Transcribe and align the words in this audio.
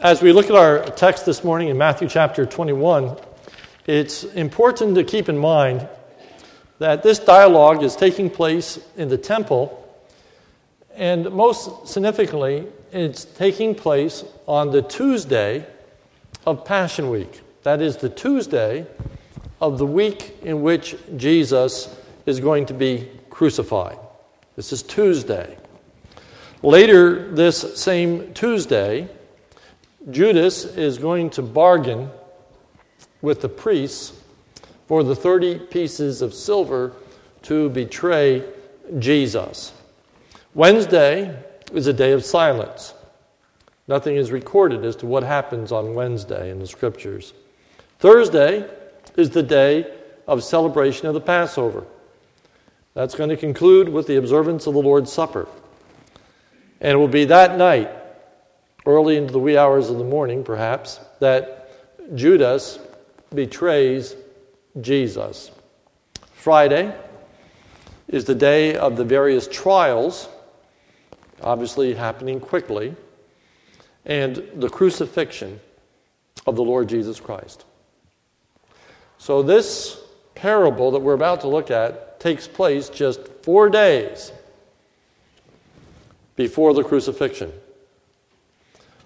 As 0.00 0.22
we 0.22 0.32
look 0.32 0.44
at 0.46 0.54
our 0.54 0.84
text 0.90 1.26
this 1.26 1.42
morning 1.42 1.70
in 1.70 1.76
Matthew 1.76 2.08
chapter 2.08 2.46
21, 2.46 3.16
it's 3.88 4.22
important 4.22 4.94
to 4.94 5.02
keep 5.02 5.28
in 5.28 5.36
mind 5.36 5.88
that 6.78 7.02
this 7.02 7.18
dialogue 7.18 7.82
is 7.82 7.96
taking 7.96 8.30
place 8.30 8.78
in 8.96 9.08
the 9.08 9.18
temple, 9.18 9.92
and 10.94 11.28
most 11.32 11.88
significantly, 11.88 12.68
it's 12.92 13.24
taking 13.24 13.74
place 13.74 14.22
on 14.46 14.70
the 14.70 14.82
Tuesday 14.82 15.66
of 16.46 16.64
Passion 16.64 17.10
Week. 17.10 17.40
That 17.64 17.82
is 17.82 17.96
the 17.96 18.08
Tuesday 18.08 18.86
of 19.60 19.78
the 19.78 19.86
week 19.86 20.36
in 20.42 20.62
which 20.62 20.94
Jesus 21.16 21.92
is 22.24 22.38
going 22.38 22.66
to 22.66 22.74
be 22.74 23.08
crucified. 23.30 23.98
This 24.54 24.72
is 24.72 24.84
Tuesday. 24.84 25.58
Later 26.62 27.32
this 27.32 27.80
same 27.80 28.32
Tuesday, 28.32 29.08
Judas 30.10 30.64
is 30.64 30.98
going 30.98 31.30
to 31.30 31.42
bargain 31.42 32.10
with 33.20 33.40
the 33.40 33.48
priests 33.48 34.12
for 34.86 35.02
the 35.02 35.14
30 35.14 35.58
pieces 35.66 36.22
of 36.22 36.32
silver 36.32 36.92
to 37.42 37.68
betray 37.70 38.44
Jesus. 38.98 39.72
Wednesday 40.54 41.42
is 41.72 41.86
a 41.86 41.92
day 41.92 42.12
of 42.12 42.24
silence. 42.24 42.94
Nothing 43.86 44.16
is 44.16 44.32
recorded 44.32 44.84
as 44.84 44.96
to 44.96 45.06
what 45.06 45.22
happens 45.22 45.72
on 45.72 45.94
Wednesday 45.94 46.50
in 46.50 46.58
the 46.58 46.66
scriptures. 46.66 47.34
Thursday 47.98 48.68
is 49.16 49.30
the 49.30 49.42
day 49.42 49.92
of 50.26 50.44
celebration 50.44 51.06
of 51.06 51.14
the 51.14 51.20
Passover. 51.20 51.84
That's 52.94 53.14
going 53.14 53.30
to 53.30 53.36
conclude 53.36 53.88
with 53.88 54.06
the 54.06 54.16
observance 54.16 54.66
of 54.66 54.74
the 54.74 54.82
Lord's 54.82 55.12
Supper. 55.12 55.48
And 56.80 56.92
it 56.92 56.96
will 56.96 57.08
be 57.08 57.24
that 57.26 57.56
night, 57.56 57.90
early 58.88 59.18
into 59.18 59.30
the 59.30 59.38
wee 59.38 59.56
hours 59.56 59.90
of 59.90 59.98
the 59.98 60.04
morning, 60.04 60.42
perhaps, 60.42 60.98
that 61.20 61.70
Judas 62.16 62.78
betrays 63.34 64.16
Jesus. 64.80 65.50
Friday 66.32 66.94
is 68.08 68.24
the 68.24 68.34
day 68.34 68.74
of 68.74 68.96
the 68.96 69.04
various 69.04 69.46
trials, 69.46 70.30
obviously 71.42 71.92
happening 71.92 72.40
quickly, 72.40 72.96
and 74.06 74.42
the 74.56 74.70
crucifixion 74.70 75.60
of 76.46 76.56
the 76.56 76.64
Lord 76.64 76.88
Jesus 76.88 77.20
Christ. 77.20 77.66
So, 79.18 79.42
this 79.42 80.00
parable 80.34 80.92
that 80.92 81.00
we're 81.00 81.12
about 81.12 81.42
to 81.42 81.48
look 81.48 81.70
at 81.70 82.20
takes 82.20 82.48
place 82.48 82.88
just 82.88 83.20
four 83.42 83.68
days 83.68 84.32
before 86.36 86.72
the 86.72 86.82
crucifixion. 86.82 87.52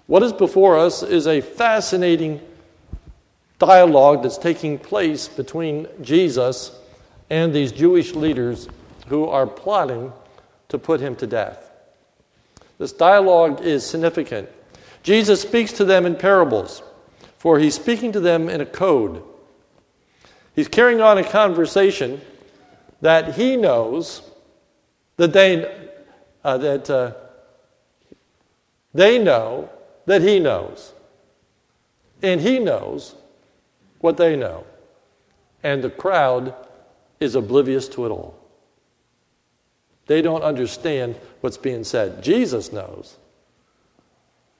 What 0.07 0.23
is 0.23 0.33
before 0.33 0.79
us 0.79 1.03
is 1.03 1.27
a 1.27 1.41
fascinating 1.41 2.41
dialogue 3.59 4.23
that's 4.23 4.39
taking 4.39 4.79
place 4.79 5.29
between 5.29 5.87
Jesus 6.01 6.77
and 7.31 7.55
these 7.55 7.71
Jewish 7.73 8.15
leaders 8.15 8.69
who 9.07 9.27
are 9.27 9.47
plotting 9.47 10.13
to 10.69 10.79
put 10.79 11.01
him 11.01 11.15
to 11.17 11.27
death. 11.27 11.71
This 12.79 12.93
dialogue 12.93 13.61
is 13.61 13.87
significant. 13.87 14.49
Jesus 15.03 15.41
speaks 15.41 15.73
to 15.75 15.85
them 15.85 16.07
in 16.07 16.17
parables, 16.17 16.83
for 17.39 17.59
he's 17.59 17.75
speaking 17.75 18.13
to 18.13 18.21
them 18.21 18.49
in 18.49 18.61
a 18.61 18.67
code. 18.67 19.23
He's 20.55 20.69
carrying 20.69 21.01
on 21.01 21.19
a 21.19 21.25
conversation 21.25 22.21
that 23.01 23.35
he 23.35 23.57
knows 23.57 24.23
that 25.17 25.33
they, 25.33 25.91
uh, 26.43 26.59
that, 26.59 26.91
uh, 26.91 27.13
they 28.93 29.19
know 29.19 29.71
that 30.07 30.23
he 30.23 30.39
knows. 30.39 30.93
And 32.23 32.41
he 32.41 32.59
knows 32.59 33.15
what 34.01 34.17
they 34.17 34.37
know. 34.37 34.65
And 35.63 35.83
the 35.83 35.91
crowd 35.91 36.55
is 37.21 37.35
oblivious 37.35 37.89
to 37.91 38.07
it 38.07 38.11
all. 38.11 38.39
They 40.07 40.23
don't 40.23 40.43
understand 40.43 41.17
what's 41.41 41.57
being 41.57 41.85
said. 41.85 42.23
Jesus 42.23 42.73
knows. 42.73 43.17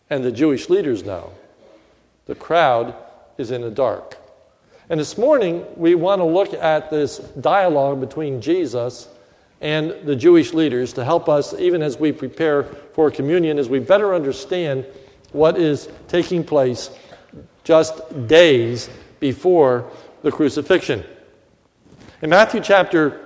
And 0.09 0.25
the 0.25 0.33
Jewish 0.33 0.69
leaders 0.71 1.05
know. 1.05 1.33
The 2.27 2.35
crowd 2.35 2.95
is 3.39 3.51
in 3.51 3.63
the 3.63 3.71
dark. 3.71 4.17
And 4.89 5.01
this 5.01 5.17
morning, 5.17 5.65
we 5.77 5.95
want 5.95 6.21
to 6.21 6.25
look 6.25 6.55
at 6.55 6.91
this 6.91 7.19
dialogue 7.19 8.01
between 8.01 8.41
Jesus 8.41 9.09
and 9.61 9.91
the 10.05 10.17
Jewish 10.17 10.53
leaders 10.53 10.93
to 10.95 11.05
help 11.05 11.29
us, 11.29 11.55
even 11.55 11.83
as 11.83 11.99
we 11.99 12.13
prepare 12.13 12.65
for 12.65 13.11
communion, 13.11 13.59
as 13.59 13.69
we 13.69 13.79
better 13.79 14.15
understand 14.15 14.85
what 15.33 15.59
is 15.59 15.89
taking 16.09 16.45
place 16.45 16.91
just 17.65 18.27
days 18.27 18.89
before 19.21 19.91
the 20.23 20.31
crucifixion. 20.31 21.05
In 22.21 22.31
Matthew 22.31 22.61
chapter 22.61 23.21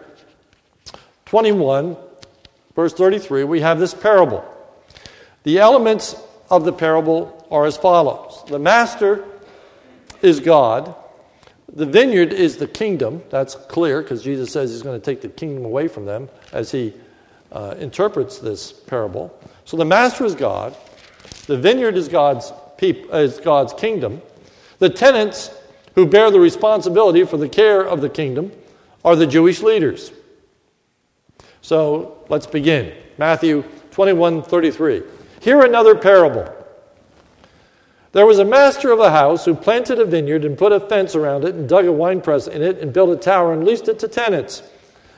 21, 1.27 1.97
verse 2.75 2.93
33, 2.93 3.44
we 3.44 3.61
have 3.61 3.78
this 3.78 3.94
parable. 3.94 4.44
The 5.43 5.59
elements 5.59 6.17
of 6.50 6.65
the 6.65 6.72
parable 6.72 7.47
are 7.50 7.67
as 7.67 7.77
follows 7.77 8.44
The 8.49 8.59
master 8.59 9.25
is 10.23 10.41
God 10.41 10.94
the 11.73 11.87
vineyard 11.87 12.33
is 12.33 12.56
the 12.56 12.67
kingdom. 12.67 13.23
That's 13.31 13.55
clear 13.55 14.00
because 14.03 14.23
Jesus 14.23 14.53
says 14.53 14.71
he's 14.71 14.83
going 14.83 14.99
to 14.99 15.05
take 15.05 15.21
the 15.21 15.28
kingdom 15.28 15.65
away 15.65 15.88
from 15.88 16.06
them 16.06 16.28
as 16.53 16.71
he 16.71 16.94
uh, 17.53 17.75
interprets 17.78 18.38
this 18.38 18.73
parable. 18.73 19.37
So 19.65 19.77
the 19.77 19.84
master 19.84 20.25
is 20.25 20.34
God. 20.34 20.77
The 21.47 21.57
vineyard 21.57 21.97
is 21.97 22.09
God's, 22.09 22.53
peop- 22.77 23.12
is 23.12 23.39
God's 23.39 23.73
kingdom. 23.73 24.21
The 24.79 24.91
tenants 24.91 25.51
who 25.95 26.07
bear 26.07 26.31
the 26.31 26.41
responsibility 26.41 27.25
for 27.25 27.37
the 27.37 27.49
care 27.49 27.83
of 27.83 28.01
the 28.01 28.09
kingdom 28.09 28.53
are 29.05 29.17
the 29.17 29.27
Jewish 29.27 29.62
leaders. 29.62 30.12
So 31.62 32.25
let's 32.29 32.47
begin. 32.47 32.93
Matthew 33.19 33.65
21 33.93 34.43
33. 34.43 35.03
Hear 35.41 35.62
another 35.62 35.95
parable. 35.95 36.53
There 38.12 38.27
was 38.27 38.39
a 38.39 38.45
master 38.45 38.93
of 38.93 38.99
a 38.99 39.11
house 39.11 39.45
who 39.45 39.55
planted 39.55 39.99
a 39.99 40.05
vineyard 40.05 40.45
and 40.45 40.56
put 40.56 40.73
a 40.73 40.81
fence 40.81 41.15
around 41.15 41.45
it 41.45 41.55
and 41.55 41.69
dug 41.69 41.87
a 41.87 41.93
winepress 41.93 42.47
in 42.47 42.62
it 42.62 42.79
and 42.79 42.93
built 42.93 43.11
a 43.11 43.17
tower 43.17 43.53
and 43.53 43.65
leased 43.65 43.89
it 43.89 43.99
to 44.01 44.09
tenants 44.09 44.62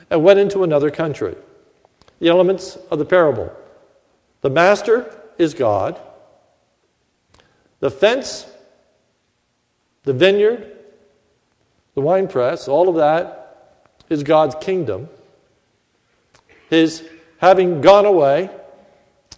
and 0.09 0.23
went 0.23 0.39
into 0.39 0.63
another 0.63 0.91
country. 0.91 1.35
The 2.19 2.27
elements 2.27 2.77
of 2.91 2.99
the 2.99 3.05
parable 3.05 3.51
the 4.41 4.49
master 4.49 5.15
is 5.37 5.53
God, 5.53 5.99
the 7.79 7.91
fence, 7.91 8.45
the 10.03 10.13
vineyard, 10.13 10.77
the 11.95 12.01
winepress, 12.01 12.67
all 12.67 12.89
of 12.89 12.95
that 12.95 13.83
is 14.09 14.23
God's 14.23 14.55
kingdom. 14.61 15.09
His 16.69 17.07
having 17.37 17.81
gone 17.81 18.05
away 18.05 18.49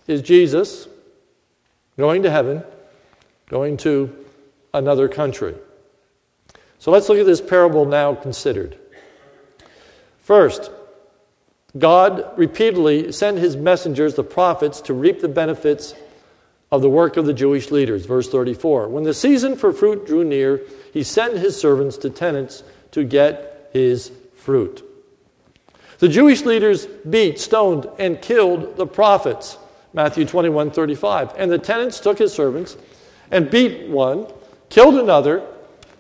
is 0.07 0.21
Jesus 0.21 0.87
going 1.97 2.23
to 2.23 2.31
heaven 2.31 2.63
going 3.51 3.75
to 3.75 4.15
another 4.73 5.09
country. 5.09 5.53
So 6.79 6.89
let's 6.89 7.09
look 7.09 7.19
at 7.19 7.25
this 7.25 7.41
parable 7.41 7.85
now 7.85 8.15
considered. 8.15 8.77
First, 10.19 10.71
God 11.77 12.31
repeatedly 12.37 13.11
sent 13.11 13.37
his 13.37 13.57
messengers, 13.57 14.15
the 14.15 14.23
prophets, 14.23 14.79
to 14.81 14.93
reap 14.93 15.19
the 15.19 15.27
benefits 15.27 15.93
of 16.71 16.81
the 16.81 16.89
work 16.89 17.17
of 17.17 17.25
the 17.25 17.33
Jewish 17.33 17.69
leaders. 17.69 18.05
Verse 18.05 18.29
34 18.29 18.87
When 18.87 19.03
the 19.03 19.13
season 19.13 19.55
for 19.55 19.73
fruit 19.73 20.05
drew 20.05 20.23
near, 20.23 20.61
he 20.93 21.03
sent 21.03 21.37
his 21.37 21.59
servants 21.59 21.97
to 21.97 22.09
tenants 22.09 22.63
to 22.91 23.03
get 23.03 23.69
his 23.73 24.11
fruit. 24.35 24.87
The 25.99 26.09
Jewish 26.09 26.43
leaders 26.43 26.87
beat, 26.87 27.39
stoned, 27.39 27.87
and 27.99 28.21
killed 28.21 28.75
the 28.77 28.87
prophets. 28.87 29.57
Matthew 29.93 30.25
21 30.25 30.71
35. 30.71 31.33
And 31.37 31.51
the 31.51 31.59
tenants 31.59 31.99
took 31.99 32.17
his 32.17 32.33
servants 32.33 32.77
and 33.29 33.49
beat 33.49 33.87
one, 33.87 34.27
killed 34.69 34.95
another, 34.95 35.45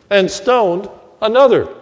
and 0.09 0.31
stoned 0.31 0.89
another. 1.21 1.73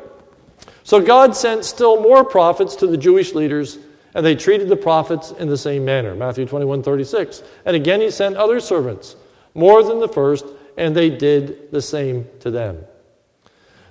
So 0.84 1.00
God 1.00 1.36
sent 1.36 1.66
still 1.66 2.02
more 2.02 2.24
prophets 2.26 2.76
to 2.78 2.88
the 2.88 2.98
Jewish 2.98 3.34
leaders, 3.34 3.78
and 4.14 4.26
they 4.26 4.36
treated 4.36 4.70
the 4.70 4.76
prophets 4.76 5.32
in 5.32 5.48
the 5.48 5.58
same 5.58 5.86
manner. 5.86 6.16
Matthew 6.16 6.46
21 6.46 6.84
36. 6.84 7.44
And 7.66 7.76
again 7.76 8.02
he 8.02 8.12
sent 8.12 8.36
other 8.36 8.60
servants, 8.60 9.16
more 9.54 9.84
than 9.84 10.00
the 10.00 10.08
first, 10.08 10.46
and 10.78 10.96
they 10.96 11.10
did 11.10 11.72
the 11.72 11.82
same 11.82 12.28
to 12.40 12.52
them. 12.52 12.84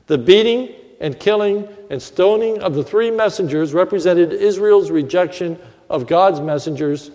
The 0.06 0.18
beating 0.18 0.74
and 1.00 1.18
killing 1.18 1.68
and 1.90 2.02
stoning 2.02 2.60
of 2.60 2.74
the 2.74 2.82
three 2.82 3.10
messengers 3.10 3.72
represented 3.72 4.32
Israel's 4.32 4.90
rejection 4.90 5.58
of 5.88 6.06
God's 6.06 6.40
messengers, 6.40 7.10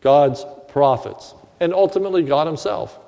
God's 0.00 0.44
prophets, 0.68 1.34
and 1.60 1.72
ultimately 1.72 2.22
God 2.22 2.46
Himself. 2.46 2.98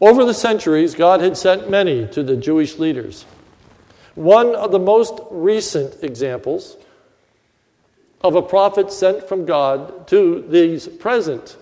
Over 0.00 0.24
the 0.24 0.34
centuries, 0.34 0.94
God 0.94 1.20
had 1.20 1.36
sent 1.36 1.70
many 1.70 2.06
to 2.08 2.22
the 2.22 2.36
Jewish 2.36 2.78
leaders. 2.78 3.24
One 4.14 4.54
of 4.54 4.72
the 4.72 4.78
most 4.78 5.14
recent 5.30 6.02
examples 6.02 6.76
of 8.22 8.34
a 8.36 8.42
prophet 8.42 8.92
sent 8.92 9.28
from 9.28 9.44
God 9.44 10.06
to 10.08 10.44
these 10.48 10.86
present 10.86 11.56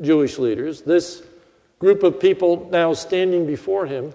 Jewish 0.00 0.38
leaders, 0.38 0.82
this 0.82 1.22
group 1.78 2.02
of 2.02 2.18
people 2.18 2.68
now 2.70 2.92
standing 2.94 3.46
before 3.46 3.86
him 3.86 4.12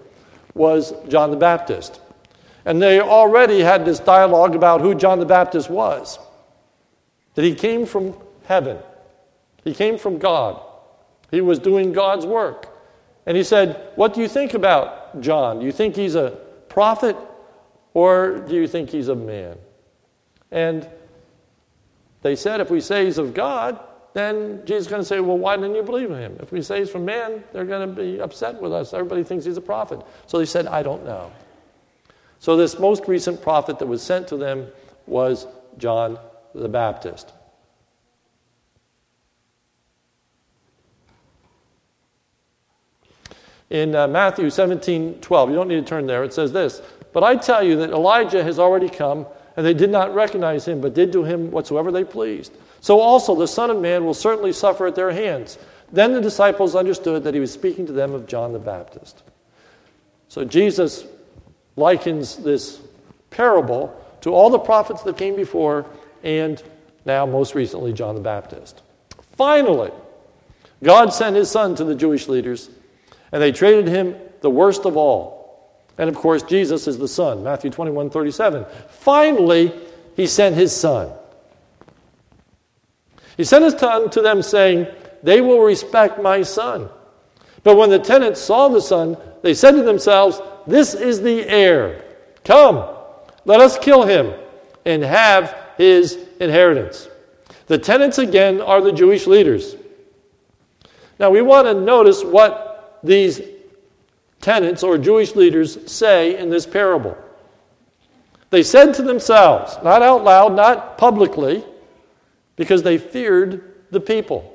was 0.54 0.92
John 1.08 1.30
the 1.30 1.36
Baptist. 1.36 2.00
And 2.64 2.80
they 2.80 3.00
already 3.00 3.60
had 3.60 3.84
this 3.84 3.98
dialogue 3.98 4.54
about 4.54 4.80
who 4.80 4.94
John 4.94 5.18
the 5.18 5.26
Baptist 5.26 5.68
was 5.68 6.18
that 7.34 7.44
he 7.44 7.54
came 7.54 7.84
from 7.84 8.14
heaven, 8.44 8.78
he 9.64 9.74
came 9.74 9.98
from 9.98 10.18
God, 10.18 10.60
he 11.30 11.40
was 11.40 11.58
doing 11.58 11.92
God's 11.92 12.26
work. 12.26 12.70
And 13.26 13.36
he 13.36 13.42
said, 13.42 13.92
What 13.96 14.14
do 14.14 14.20
you 14.20 14.28
think 14.28 14.54
about 14.54 15.20
John? 15.20 15.60
Do 15.60 15.66
you 15.66 15.72
think 15.72 15.96
he's 15.96 16.14
a 16.14 16.38
prophet 16.68 17.16
or 17.94 18.38
do 18.38 18.54
you 18.54 18.68
think 18.68 18.90
he's 18.90 19.08
a 19.08 19.14
man? 19.14 19.56
And 20.50 20.88
they 22.24 22.34
said, 22.34 22.60
If 22.62 22.70
we 22.70 22.80
say 22.80 23.04
he's 23.04 23.18
of 23.18 23.34
God, 23.34 23.78
then 24.14 24.62
Jesus 24.64 24.86
is 24.86 24.90
going 24.90 25.02
to 25.02 25.06
say, 25.06 25.20
Well, 25.20 25.36
why 25.36 25.56
didn't 25.56 25.74
you 25.74 25.82
believe 25.82 26.10
in 26.10 26.18
him? 26.18 26.38
If 26.40 26.52
we 26.52 26.62
say 26.62 26.80
he's 26.80 26.88
from 26.88 27.04
man, 27.04 27.44
they're 27.52 27.66
going 27.66 27.86
to 27.86 27.94
be 27.94 28.18
upset 28.18 28.60
with 28.62 28.72
us. 28.72 28.94
Everybody 28.94 29.22
thinks 29.22 29.44
he's 29.44 29.58
a 29.58 29.60
prophet. 29.60 30.00
So 30.26 30.38
they 30.38 30.46
said, 30.46 30.66
I 30.66 30.82
don't 30.82 31.04
know. 31.04 31.30
So 32.38 32.56
this 32.56 32.78
most 32.78 33.06
recent 33.06 33.42
prophet 33.42 33.78
that 33.78 33.86
was 33.86 34.02
sent 34.02 34.26
to 34.28 34.38
them 34.38 34.68
was 35.06 35.46
John 35.76 36.18
the 36.54 36.68
Baptist. 36.68 37.30
In 43.68 43.94
uh, 43.94 44.08
Matthew 44.08 44.48
17 44.48 45.20
12, 45.20 45.50
you 45.50 45.56
don't 45.56 45.68
need 45.68 45.76
to 45.76 45.82
turn 45.82 46.06
there, 46.06 46.24
it 46.24 46.32
says 46.32 46.52
this 46.52 46.80
But 47.12 47.22
I 47.22 47.36
tell 47.36 47.62
you 47.62 47.76
that 47.76 47.90
Elijah 47.90 48.42
has 48.42 48.58
already 48.58 48.88
come, 48.88 49.26
and 49.56 49.64
they 49.64 49.74
did 49.74 49.90
not 49.90 50.14
recognize 50.14 50.66
him, 50.66 50.80
but 50.80 50.94
did 50.94 51.12
to 51.12 51.24
him 51.24 51.50
whatsoever 51.50 51.92
they 51.92 52.04
pleased. 52.04 52.52
So 52.80 53.00
also 53.00 53.34
the 53.34 53.48
Son 53.48 53.70
of 53.70 53.80
Man 53.80 54.04
will 54.04 54.14
certainly 54.14 54.52
suffer 54.52 54.86
at 54.86 54.94
their 54.94 55.12
hands. 55.12 55.58
Then 55.92 56.12
the 56.12 56.20
disciples 56.20 56.74
understood 56.74 57.24
that 57.24 57.34
he 57.34 57.40
was 57.40 57.52
speaking 57.52 57.86
to 57.86 57.92
them 57.92 58.12
of 58.12 58.26
John 58.26 58.52
the 58.52 58.58
Baptist. 58.58 59.22
So 60.28 60.44
Jesus 60.44 61.04
likens 61.76 62.36
this 62.36 62.80
parable 63.30 64.00
to 64.22 64.34
all 64.34 64.50
the 64.50 64.58
prophets 64.58 65.02
that 65.02 65.16
came 65.16 65.36
before 65.36 65.86
and 66.22 66.62
now 67.04 67.26
most 67.26 67.54
recently 67.54 67.92
John 67.92 68.14
the 68.14 68.20
Baptist. 68.20 68.82
Finally, 69.36 69.92
God 70.82 71.12
sent 71.12 71.36
his 71.36 71.50
son 71.50 71.74
to 71.76 71.84
the 71.84 71.94
Jewish 71.94 72.28
leaders 72.28 72.70
and 73.32 73.42
they 73.42 73.52
traded 73.52 73.88
him 73.88 74.16
the 74.40 74.50
worst 74.50 74.84
of 74.84 74.96
all. 74.96 75.33
And 75.98 76.08
of 76.08 76.16
course, 76.16 76.42
Jesus 76.42 76.88
is 76.88 76.98
the 76.98 77.08
son, 77.08 77.44
Matthew 77.44 77.70
21 77.70 78.10
37. 78.10 78.66
Finally, 78.88 79.72
he 80.16 80.26
sent 80.26 80.54
his 80.56 80.74
son. 80.74 81.12
He 83.36 83.44
sent 83.44 83.64
his 83.64 83.74
son 83.74 84.10
to 84.10 84.20
them, 84.20 84.42
saying, 84.42 84.86
They 85.22 85.40
will 85.40 85.60
respect 85.60 86.20
my 86.20 86.42
son. 86.42 86.88
But 87.62 87.76
when 87.76 87.90
the 87.90 87.98
tenants 87.98 88.40
saw 88.40 88.68
the 88.68 88.80
son, 88.80 89.16
they 89.42 89.54
said 89.54 89.72
to 89.72 89.82
themselves, 89.82 90.40
This 90.66 90.94
is 90.94 91.20
the 91.20 91.46
heir. 91.48 92.04
Come, 92.44 92.88
let 93.44 93.60
us 93.60 93.78
kill 93.78 94.02
him 94.04 94.32
and 94.84 95.02
have 95.02 95.56
his 95.76 96.18
inheritance. 96.40 97.08
The 97.66 97.78
tenants 97.78 98.18
again 98.18 98.60
are 98.60 98.80
the 98.80 98.92
Jewish 98.92 99.26
leaders. 99.26 99.76
Now 101.18 101.30
we 101.30 101.42
want 101.42 101.66
to 101.66 101.74
notice 101.74 102.22
what 102.22 102.98
these 103.02 103.40
tenants 104.44 104.82
or 104.82 104.98
Jewish 104.98 105.34
leaders 105.34 105.90
say 105.90 106.38
in 106.38 106.50
this 106.50 106.66
parable. 106.66 107.16
They 108.50 108.62
said 108.62 108.92
to 108.94 109.02
themselves, 109.02 109.76
not 109.82 110.02
out 110.02 110.22
loud, 110.22 110.54
not 110.54 110.98
publicly, 110.98 111.64
because 112.54 112.82
they 112.82 112.98
feared 112.98 113.74
the 113.90 114.00
people. 114.00 114.50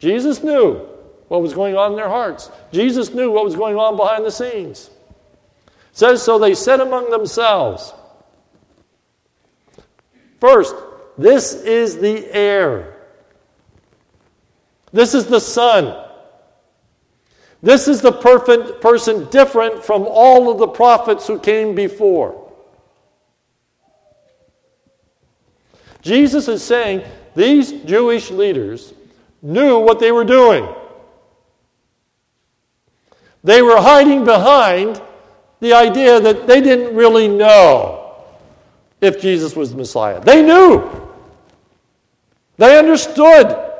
Jesus 0.00 0.42
knew 0.42 0.74
what 1.28 1.40
was 1.40 1.54
going 1.54 1.76
on 1.76 1.92
in 1.92 1.96
their 1.96 2.08
hearts. 2.08 2.50
Jesus 2.72 3.14
knew 3.14 3.30
what 3.30 3.44
was 3.44 3.54
going 3.54 3.76
on 3.76 3.96
behind 3.96 4.24
the 4.24 4.30
scenes. 4.30 4.90
It 5.66 5.72
says 5.92 6.22
so 6.22 6.38
they 6.38 6.54
said 6.54 6.80
among 6.80 7.10
themselves, 7.10 7.94
First, 10.40 10.74
this 11.16 11.54
is 11.54 11.98
the 11.98 12.28
heir. 12.34 12.96
This 14.92 15.14
is 15.14 15.26
the 15.26 15.38
son. 15.38 16.01
This 17.62 17.86
is 17.86 18.00
the 18.00 18.12
perfect 18.12 18.80
person 18.80 19.30
different 19.30 19.84
from 19.84 20.02
all 20.08 20.50
of 20.50 20.58
the 20.58 20.66
prophets 20.66 21.28
who 21.28 21.38
came 21.38 21.74
before. 21.76 22.38
Jesus 26.02 26.48
is 26.48 26.64
saying 26.64 27.04
these 27.36 27.70
Jewish 27.70 28.32
leaders 28.32 28.92
knew 29.40 29.78
what 29.78 30.00
they 30.00 30.10
were 30.10 30.24
doing. 30.24 30.68
They 33.44 33.62
were 33.62 33.80
hiding 33.80 34.24
behind 34.24 35.00
the 35.60 35.72
idea 35.72 36.18
that 36.18 36.48
they 36.48 36.60
didn't 36.60 36.96
really 36.96 37.28
know 37.28 38.24
if 39.00 39.20
Jesus 39.20 39.54
was 39.54 39.70
the 39.70 39.76
Messiah. 39.76 40.20
They 40.20 40.42
knew. 40.42 40.90
They 42.56 42.76
understood. 42.76 43.70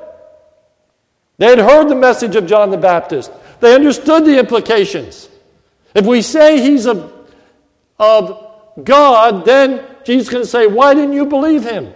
They 1.38 1.48
had 1.48 1.58
heard 1.58 1.88
the 1.88 1.96
message 1.96 2.36
of 2.36 2.46
John 2.46 2.70
the 2.70 2.76
Baptist. 2.76 3.32
They 3.62 3.76
understood 3.76 4.24
the 4.24 4.40
implications. 4.40 5.28
If 5.94 6.04
we 6.04 6.20
say 6.20 6.60
he's 6.60 6.84
of, 6.84 7.12
of 7.96 8.58
God, 8.82 9.44
then 9.44 9.86
Jesus 10.04 10.28
can 10.28 10.44
say, 10.44 10.66
Why 10.66 10.94
didn't 10.94 11.12
you 11.12 11.26
believe 11.26 11.62
him? 11.62 11.94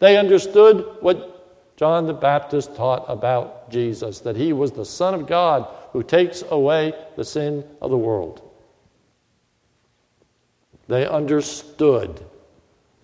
They 0.00 0.16
understood 0.16 0.84
what 0.98 1.76
John 1.76 2.08
the 2.08 2.14
Baptist 2.14 2.74
taught 2.74 3.04
about 3.06 3.70
Jesus, 3.70 4.18
that 4.20 4.34
he 4.34 4.52
was 4.52 4.72
the 4.72 4.84
Son 4.84 5.14
of 5.14 5.28
God 5.28 5.68
who 5.92 6.02
takes 6.02 6.42
away 6.50 6.92
the 7.14 7.24
sin 7.24 7.64
of 7.80 7.92
the 7.92 7.96
world. 7.96 8.42
They 10.88 11.06
understood 11.06 12.20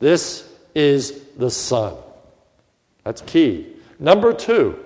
this 0.00 0.52
is 0.74 1.22
the 1.36 1.50
Son. 1.50 1.94
That's 3.04 3.20
key. 3.20 3.76
Number 4.00 4.32
two, 4.32 4.83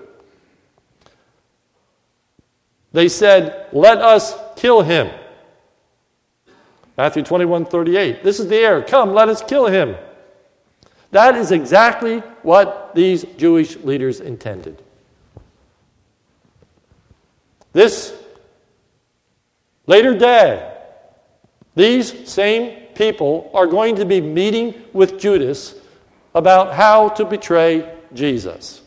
they 2.91 3.09
said, 3.09 3.67
Let 3.71 3.99
us 3.99 4.35
kill 4.55 4.81
him. 4.81 5.09
Matthew 6.97 7.23
21 7.23 7.65
38. 7.65 8.23
This 8.23 8.39
is 8.39 8.47
the 8.47 8.57
heir. 8.57 8.83
Come, 8.83 9.13
let 9.13 9.29
us 9.29 9.41
kill 9.41 9.67
him. 9.67 9.95
That 11.11 11.35
is 11.35 11.51
exactly 11.51 12.19
what 12.43 12.91
these 12.93 13.23
Jewish 13.37 13.77
leaders 13.77 14.19
intended. 14.19 14.83
This 17.71 18.15
later 19.87 20.17
day, 20.17 20.75
these 21.75 22.29
same 22.29 22.87
people 22.95 23.49
are 23.53 23.65
going 23.65 23.95
to 23.95 24.05
be 24.05 24.19
meeting 24.19 24.73
with 24.91 25.19
Judas 25.19 25.75
about 26.35 26.73
how 26.73 27.09
to 27.09 27.25
betray 27.25 27.97
Jesus. 28.13 28.81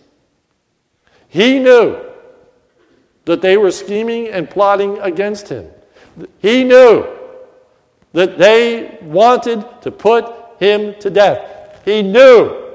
He 1.28 1.59
knew 1.59 2.12
that 3.25 3.41
they 3.41 3.57
were 3.57 3.71
scheming 3.71 4.29
and 4.29 4.49
plotting 4.49 4.99
against 4.99 5.49
him. 5.49 5.69
He 6.38 6.64
knew 6.64 7.07
that 8.12 8.38
they 8.38 8.99
wanted 9.02 9.64
to 9.83 9.91
put 9.91 10.26
him 10.59 10.95
to 11.00 11.11
death. 11.11 11.81
He 11.85 12.02
knew 12.02 12.75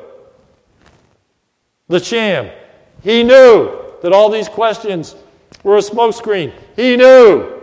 the 1.88 2.00
sham. 2.00 2.50
He 3.04 3.24
knew 3.24 3.72
that 4.02 4.12
all 4.12 4.30
these 4.30 4.50
questions 4.50 5.16
were 5.64 5.78
a 5.78 5.82
smokescreen. 5.82 6.54
He 6.76 6.98
knew 6.98 7.62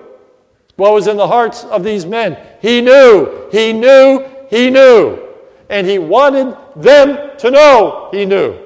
what 0.76 0.92
was 0.92 1.06
in 1.06 1.16
the 1.16 1.26
hearts 1.26 1.64
of 1.64 1.84
these 1.84 2.06
men. 2.06 2.36
He 2.60 2.80
knew, 2.80 3.48
he 3.50 3.72
knew, 3.72 4.24
he 4.50 4.70
knew. 4.70 5.20
And 5.68 5.86
he 5.86 5.98
wanted 5.98 6.56
them 6.76 7.36
to 7.38 7.50
know 7.50 8.08
he 8.12 8.24
knew. 8.24 8.63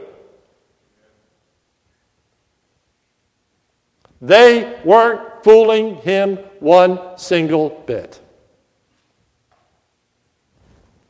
They 4.21 4.81
weren't 4.85 5.45
fooling 5.45 5.97
him 5.97 6.37
one 6.61 7.19
single 7.19 7.71
bit. 7.87 8.21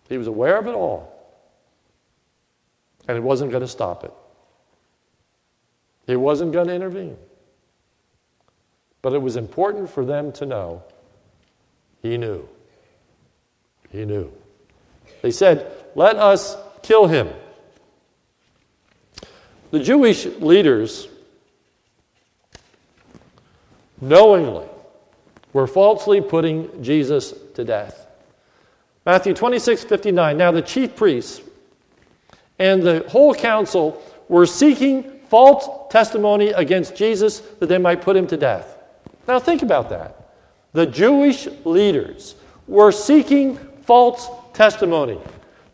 He 0.09 0.19
was 0.19 0.27
aware 0.27 0.59
of 0.59 0.67
it 0.67 0.75
all 0.75 1.19
and 3.09 3.17
it 3.17 3.23
wasn't 3.23 3.51
going 3.51 3.63
to 3.63 3.69
stop 3.69 4.05
it. 4.05 4.13
He 6.07 6.15
wasn't 6.15 6.53
going 6.53 6.69
to 6.69 6.75
intervene. 6.75 7.17
But 9.01 9.15
it 9.15 9.23
was 9.23 9.37
important 9.37 9.91
for 9.91 10.05
them 10.05 10.31
to 10.33 10.47
know 10.47 10.83
he 12.03 12.19
knew. 12.19 12.47
He 13.91 14.05
knew. 14.05 14.31
They 15.23 15.31
said, 15.31 15.73
Let 15.95 16.17
us 16.17 16.57
kill 16.83 17.07
him. 17.07 17.29
The 19.71 19.81
Jewish 19.81 20.27
leaders 20.27 21.09
knowingly 24.01 24.67
were 25.53 25.67
falsely 25.67 26.21
putting 26.21 26.83
Jesus 26.83 27.35
to 27.55 27.65
death. 27.65 28.07
Matthew 29.07 29.35
26, 29.35 29.85
59. 29.85 30.37
Now 30.37 30.51
the 30.51 30.63
chief 30.63 30.95
priests 30.95 31.41
and 32.59 32.83
the 32.83 33.05
whole 33.09 33.35
council 33.35 34.03
were 34.29 34.47
seeking 34.47 35.21
false 35.29 35.69
testimony 35.91 36.49
against 36.49 36.97
Jesus 36.97 37.41
that 37.61 37.67
they 37.67 37.79
might 37.79 38.03
put 38.03 38.17
him 38.17 38.27
to 38.27 38.37
death. 38.37 38.77
Now, 39.27 39.39
think 39.39 39.63
about 39.63 39.91
that. 39.91 40.33
The 40.73 40.87
Jewish 40.87 41.49
leaders 41.65 42.35
were 42.67 42.93
seeking 42.93 43.57
false 43.83 44.29
testimony. 44.53 45.19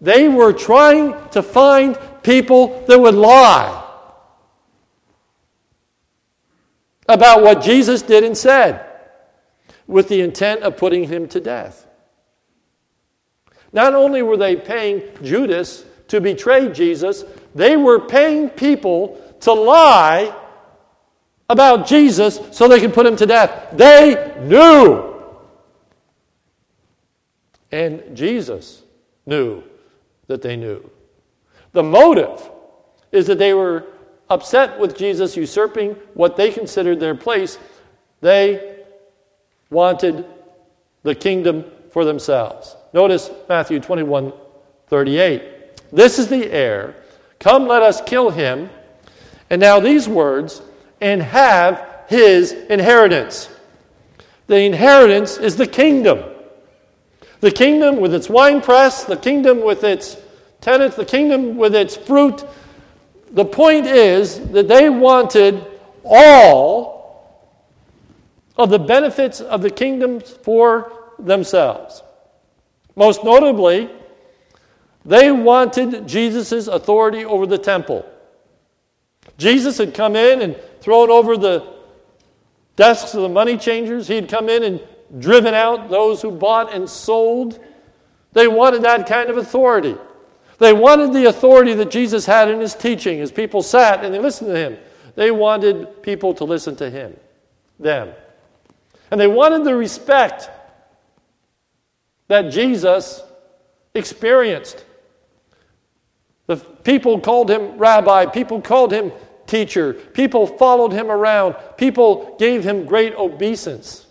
They 0.00 0.28
were 0.28 0.52
trying 0.52 1.14
to 1.30 1.42
find 1.42 1.98
people 2.22 2.84
that 2.86 2.98
would 2.98 3.14
lie 3.14 3.83
about 7.08 7.42
what 7.42 7.62
Jesus 7.62 8.02
did 8.02 8.24
and 8.24 8.36
said 8.36 8.84
with 9.86 10.08
the 10.08 10.20
intent 10.20 10.62
of 10.62 10.76
putting 10.76 11.04
him 11.04 11.28
to 11.28 11.40
death. 11.40 11.86
Not 13.72 13.94
only 13.94 14.22
were 14.22 14.36
they 14.36 14.56
paying 14.56 15.02
Judas 15.22 15.84
to 16.08 16.20
betray 16.20 16.72
Jesus, 16.72 17.24
they 17.54 17.76
were 17.76 18.00
paying 18.00 18.48
people 18.48 19.20
to 19.40 19.52
lie 19.52 20.34
about 21.48 21.86
Jesus 21.86 22.40
so 22.52 22.68
they 22.68 22.80
could 22.80 22.94
put 22.94 23.06
him 23.06 23.16
to 23.16 23.26
death. 23.26 23.68
They 23.72 24.34
knew. 24.42 25.12
And 27.70 28.16
Jesus 28.16 28.82
knew 29.26 29.62
that 30.28 30.40
they 30.40 30.56
knew. 30.56 30.88
The 31.72 31.82
motive 31.82 32.48
is 33.10 33.26
that 33.26 33.38
they 33.38 33.52
were 33.52 33.84
upset 34.30 34.78
with 34.78 34.96
Jesus 34.96 35.36
usurping 35.36 35.92
what 36.14 36.36
they 36.36 36.50
considered 36.50 37.00
their 37.00 37.14
place. 37.14 37.58
They 38.20 38.84
wanted 39.70 40.24
the 41.02 41.14
kingdom 41.14 41.64
for 41.90 42.04
themselves. 42.04 42.76
Notice 42.92 43.30
Matthew 43.48 43.80
21 43.80 44.32
38. 44.88 45.90
This 45.92 46.18
is 46.18 46.28
the 46.28 46.50
heir. 46.50 46.94
Come, 47.38 47.66
let 47.66 47.82
us 47.82 48.00
kill 48.00 48.30
him. 48.30 48.70
And 49.50 49.60
now 49.60 49.80
these 49.80 50.08
words, 50.08 50.62
and 51.00 51.22
have 51.22 52.04
his 52.08 52.52
inheritance. 52.52 53.48
The 54.46 54.60
inheritance 54.60 55.36
is 55.36 55.56
the 55.56 55.66
kingdom. 55.66 56.22
The 57.40 57.50
kingdom 57.50 57.96
with 57.96 58.14
its 58.14 58.28
winepress, 58.28 59.04
the 59.04 59.16
kingdom 59.16 59.62
with 59.62 59.84
its 59.84 60.16
tenants, 60.60 60.96
the 60.96 61.04
kingdom 61.04 61.56
with 61.56 61.74
its 61.74 61.96
fruit. 61.96 62.44
The 63.34 63.44
point 63.44 63.86
is 63.86 64.40
that 64.50 64.68
they 64.68 64.88
wanted 64.88 65.66
all 66.04 66.94
of 68.56 68.70
the 68.70 68.78
benefits 68.78 69.40
of 69.40 69.60
the 69.60 69.70
kingdom 69.70 70.20
for 70.20 70.92
themselves. 71.18 72.02
Most 72.94 73.24
notably, 73.24 73.90
they 75.04 75.32
wanted 75.32 76.06
Jesus' 76.06 76.68
authority 76.68 77.24
over 77.24 77.46
the 77.46 77.58
temple. 77.58 78.06
Jesus 79.36 79.78
had 79.78 79.94
come 79.94 80.14
in 80.14 80.40
and 80.40 80.56
thrown 80.80 81.10
over 81.10 81.36
the 81.36 81.74
desks 82.76 83.14
of 83.14 83.22
the 83.22 83.28
money 83.28 83.56
changers. 83.56 84.06
He 84.06 84.14
had 84.14 84.28
come 84.28 84.48
in 84.48 84.62
and 84.62 84.80
driven 85.18 85.54
out 85.54 85.90
those 85.90 86.22
who 86.22 86.30
bought 86.30 86.72
and 86.72 86.88
sold. 86.88 87.58
They 88.32 88.46
wanted 88.46 88.82
that 88.82 89.08
kind 89.08 89.28
of 89.28 89.38
authority. 89.38 89.96
They 90.58 90.72
wanted 90.72 91.12
the 91.12 91.26
authority 91.26 91.74
that 91.74 91.90
Jesus 91.90 92.26
had 92.26 92.50
in 92.50 92.60
his 92.60 92.74
teaching 92.74 93.20
as 93.20 93.32
people 93.32 93.62
sat 93.62 94.04
and 94.04 94.14
they 94.14 94.18
listened 94.18 94.50
to 94.50 94.56
him. 94.56 94.78
They 95.14 95.30
wanted 95.30 96.02
people 96.02 96.34
to 96.34 96.44
listen 96.44 96.76
to 96.76 96.90
him, 96.90 97.16
them. 97.78 98.12
And 99.10 99.20
they 99.20 99.26
wanted 99.26 99.64
the 99.64 99.74
respect 99.74 100.50
that 102.28 102.50
Jesus 102.50 103.22
experienced. 103.94 104.84
The 106.46 106.56
people 106.56 107.20
called 107.20 107.50
him 107.50 107.78
rabbi, 107.78 108.26
people 108.26 108.60
called 108.60 108.92
him 108.92 109.12
teacher, 109.46 109.92
people 109.92 110.46
followed 110.46 110.92
him 110.92 111.10
around, 111.10 111.56
people 111.76 112.36
gave 112.38 112.64
him 112.64 112.86
great 112.86 113.14
obeisance. 113.14 114.06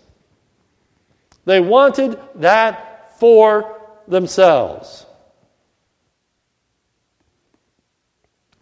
They 1.44 1.60
wanted 1.60 2.18
that 2.36 3.18
for 3.18 3.80
themselves. 4.08 5.06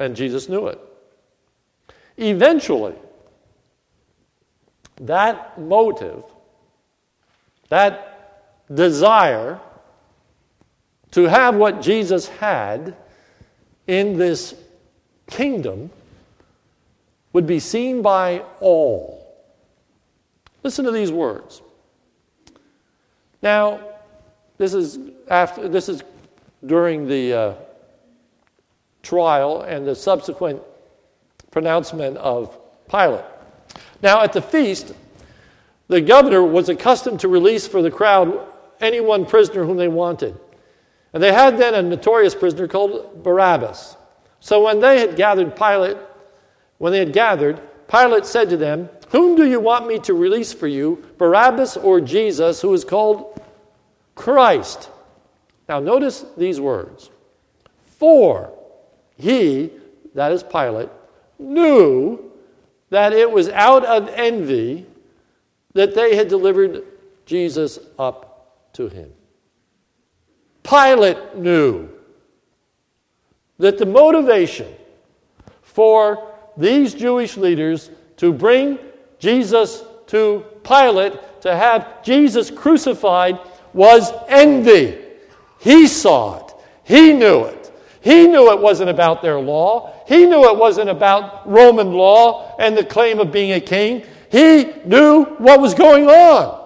And 0.02 0.16
Jesus 0.16 0.49
knew 0.49 0.66
it. 0.66 0.80
Eventually, 2.16 2.97
that 5.00 5.61
motive, 5.61 6.25
that 7.68 8.49
desire 8.75 9.61
to 11.12 11.28
have 11.28 11.54
what 11.54 11.80
Jesus 11.80 12.26
had 12.26 12.97
in 13.87 14.18
this 14.18 14.56
kingdom 15.30 15.88
would 17.32 17.47
be 17.47 17.61
seen 17.61 18.02
by 18.02 18.42
all. 18.59 19.25
Listen 20.64 20.85
to 20.85 20.90
these 20.90 21.12
words. 21.12 21.62
Now, 23.40 23.78
this 24.59 24.75
is 24.75 24.99
after 25.28 25.68
this 25.68 25.88
is 25.88 26.02
during 26.66 27.06
the 27.06 27.32
uh, 27.32 27.54
trial 29.02 29.62
and 29.62 29.87
the 29.87 29.94
subsequent 29.94 30.62
pronouncement 31.50 32.16
of 32.16 32.59
Pilate. 32.88 33.25
Now, 34.02 34.23
at 34.23 34.32
the 34.32 34.42
feast, 34.42 34.94
the 35.88 36.00
governor 36.00 36.42
was 36.42 36.68
accustomed 36.68 37.21
to 37.21 37.28
release 37.28 37.66
for 37.66 37.82
the 37.82 37.90
crowd 37.90 38.49
any 38.80 39.00
one 39.00 39.26
prisoner 39.26 39.64
whom 39.64 39.76
they 39.76 39.88
wanted. 39.88 40.38
And 41.12 41.23
they 41.23 41.32
had 41.32 41.59
then 41.59 41.75
a 41.75 41.82
notorious 41.82 42.35
prisoner 42.35 42.66
called 42.66 43.23
Barabbas. 43.23 43.97
So 44.40 44.64
when 44.64 44.80
they 44.80 45.00
had 45.00 45.16
gathered 45.16 45.54
Pilate, 45.54 45.99
when 46.78 46.92
they 46.92 46.99
had 46.99 47.12
gathered, 47.12 47.61
Pilate 47.88 48.26
said 48.26 48.50
to 48.50 48.56
them, 48.56 48.88
Whom 49.11 49.37
do 49.37 49.49
you 49.49 49.61
want 49.61 49.87
me 49.87 49.99
to 50.00 50.14
release 50.14 50.52
for 50.52 50.66
you, 50.66 51.04
Barabbas 51.18 51.76
or 51.76 52.00
Jesus, 52.00 52.61
who 52.61 52.73
is 52.73 52.85
called 52.85 53.40
Christ? 54.14 54.90
Now 55.68 55.78
notice 55.78 56.25
these 56.37 56.61
words. 56.61 57.11
For 57.85 58.52
he, 59.23 59.71
that 60.14 60.33
is 60.33 60.43
Pilate, 60.43 60.88
knew 61.38 62.33
that 62.91 63.12
it 63.12 63.31
was 63.31 63.49
out 63.49 63.85
of 63.85 64.09
envy 64.09 64.85
that 65.75 65.95
they 65.95 66.17
had 66.17 66.29
delivered 66.29 66.83
Jesus 67.25 67.79
up 67.99 68.73
to 68.75 68.88
him. 68.88 69.12
Pilate 70.64 71.37
knew 71.37 71.88
that 73.59 73.79
the 73.79 73.87
motivation 73.87 74.75
for 75.62 76.35
these 76.57 76.93
Jewish 76.93 77.37
leaders 77.37 77.91
to 78.17 78.33
bring 78.33 78.79
Jesus 79.21 79.85
to 80.09 80.45
Pilate 80.64 81.14
to 81.43 81.55
have 81.55 82.02
Jesus 82.02 82.50
crucified 82.50 83.38
was 83.73 84.12
envy. 84.29 84.99
He 85.61 85.87
saw 85.87 86.45
it, 86.45 86.55
he 86.83 87.12
knew 87.12 87.45
it. 87.45 87.62
He 88.02 88.26
knew 88.26 88.50
it 88.50 88.59
wasn't 88.59 88.90
about 88.90 89.23
their 89.23 89.38
law. 89.38 89.94
He 90.09 90.26
knew 90.26 90.44
it 90.50 90.59
wasn't 90.59 90.90
about 90.90 91.49
Roman 91.49 91.92
law 91.92 92.56
and 92.59 92.76
the 92.76 92.85
claim 92.85 93.21
of 93.21 93.30
being 93.30 93.52
a 93.52 93.61
king. 93.61 94.04
He 94.30 94.73
knew 94.85 95.25
what 95.38 95.61
was 95.61 95.73
going 95.75 96.09
on. 96.09 96.61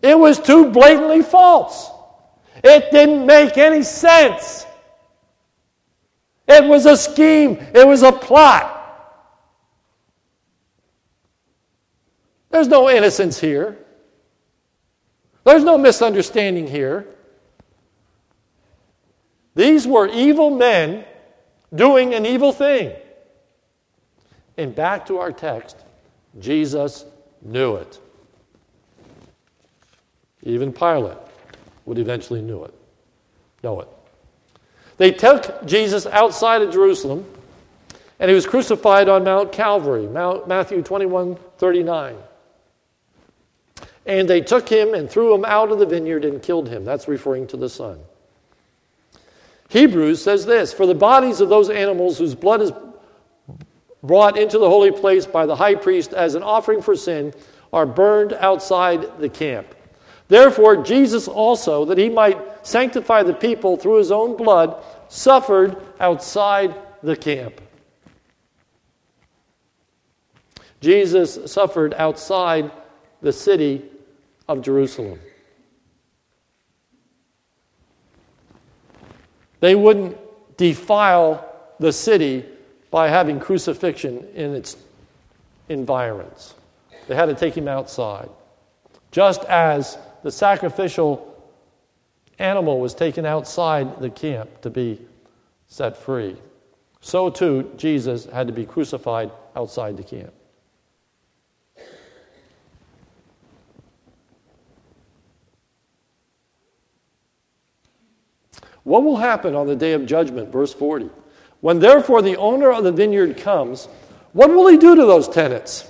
It 0.00 0.18
was 0.18 0.40
too 0.40 0.70
blatantly 0.70 1.22
false. 1.22 1.90
It 2.64 2.90
didn't 2.90 3.26
make 3.26 3.58
any 3.58 3.82
sense. 3.82 4.66
It 6.48 6.64
was 6.64 6.86
a 6.86 6.96
scheme, 6.96 7.58
it 7.74 7.86
was 7.86 8.02
a 8.02 8.12
plot. 8.12 8.78
There's 12.50 12.68
no 12.68 12.88
innocence 12.90 13.38
here. 13.38 13.78
There's 15.44 15.64
no 15.64 15.76
misunderstanding 15.76 16.66
here. 16.66 17.06
These 19.54 19.86
were 19.86 20.08
evil 20.08 20.50
men 20.50 21.04
doing 21.74 22.14
an 22.14 22.24
evil 22.26 22.52
thing. 22.52 22.94
And 24.56 24.74
back 24.74 25.06
to 25.06 25.18
our 25.18 25.32
text, 25.32 25.76
Jesus 26.38 27.04
knew 27.40 27.76
it. 27.76 27.98
Even 30.42 30.72
Pilate 30.72 31.18
would 31.86 31.98
eventually 31.98 32.42
knew 32.42 32.64
it. 32.64 32.74
Know 33.62 33.80
it. 33.80 33.88
They 34.98 35.10
took 35.10 35.64
Jesus 35.64 36.06
outside 36.06 36.62
of 36.62 36.72
Jerusalem, 36.72 37.24
and 38.18 38.28
he 38.28 38.34
was 38.34 38.46
crucified 38.46 39.08
on 39.08 39.24
Mount 39.24 39.52
Calvary, 39.52 40.06
Mount, 40.06 40.46
Matthew 40.46 40.82
21 40.82 41.36
39. 41.58 42.16
And 44.04 44.28
they 44.28 44.40
took 44.40 44.68
him 44.68 44.94
and 44.94 45.08
threw 45.08 45.32
him 45.34 45.44
out 45.44 45.70
of 45.70 45.78
the 45.78 45.86
vineyard 45.86 46.24
and 46.24 46.42
killed 46.42 46.68
him. 46.68 46.84
That's 46.84 47.06
referring 47.06 47.46
to 47.48 47.56
the 47.56 47.68
Son. 47.68 48.00
Hebrews 49.72 50.22
says 50.22 50.44
this 50.44 50.70
For 50.74 50.84
the 50.84 50.94
bodies 50.94 51.40
of 51.40 51.48
those 51.48 51.70
animals 51.70 52.18
whose 52.18 52.34
blood 52.34 52.60
is 52.60 52.72
brought 54.02 54.36
into 54.36 54.58
the 54.58 54.68
holy 54.68 54.90
place 54.90 55.24
by 55.24 55.46
the 55.46 55.56
high 55.56 55.76
priest 55.76 56.12
as 56.12 56.34
an 56.34 56.42
offering 56.42 56.82
for 56.82 56.94
sin 56.94 57.32
are 57.72 57.86
burned 57.86 58.34
outside 58.34 59.18
the 59.18 59.30
camp. 59.30 59.74
Therefore, 60.28 60.82
Jesus 60.82 61.26
also, 61.26 61.86
that 61.86 61.96
he 61.96 62.10
might 62.10 62.66
sanctify 62.66 63.22
the 63.22 63.32
people 63.32 63.78
through 63.78 63.96
his 63.96 64.12
own 64.12 64.36
blood, 64.36 64.84
suffered 65.08 65.78
outside 65.98 66.74
the 67.02 67.16
camp. 67.16 67.58
Jesus 70.82 71.50
suffered 71.50 71.94
outside 71.94 72.70
the 73.22 73.32
city 73.32 73.82
of 74.48 74.60
Jerusalem. 74.60 75.18
They 79.62 79.76
wouldn't 79.76 80.18
defile 80.56 81.48
the 81.78 81.92
city 81.92 82.44
by 82.90 83.08
having 83.08 83.38
crucifixion 83.38 84.26
in 84.34 84.56
its 84.56 84.76
environs. 85.68 86.54
They 87.06 87.14
had 87.14 87.26
to 87.26 87.34
take 87.36 87.56
him 87.56 87.68
outside. 87.68 88.28
Just 89.12 89.44
as 89.44 89.98
the 90.24 90.32
sacrificial 90.32 91.32
animal 92.40 92.80
was 92.80 92.92
taken 92.92 93.24
outside 93.24 94.00
the 94.00 94.10
camp 94.10 94.62
to 94.62 94.70
be 94.70 95.00
set 95.68 95.96
free, 95.96 96.36
so 97.00 97.30
too 97.30 97.70
Jesus 97.76 98.24
had 98.24 98.48
to 98.48 98.52
be 98.52 98.66
crucified 98.66 99.30
outside 99.54 99.96
the 99.96 100.02
camp. 100.02 100.32
What 108.84 109.04
will 109.04 109.16
happen 109.16 109.54
on 109.54 109.66
the 109.66 109.76
day 109.76 109.92
of 109.92 110.06
judgment? 110.06 110.50
Verse 110.52 110.74
40. 110.74 111.10
When 111.60 111.78
therefore 111.78 112.22
the 112.22 112.36
owner 112.36 112.72
of 112.72 112.84
the 112.84 112.92
vineyard 112.92 113.36
comes, 113.36 113.86
what 114.32 114.50
will 114.50 114.66
he 114.66 114.76
do 114.76 114.96
to 114.96 115.02
those 115.02 115.28
tenants? 115.28 115.88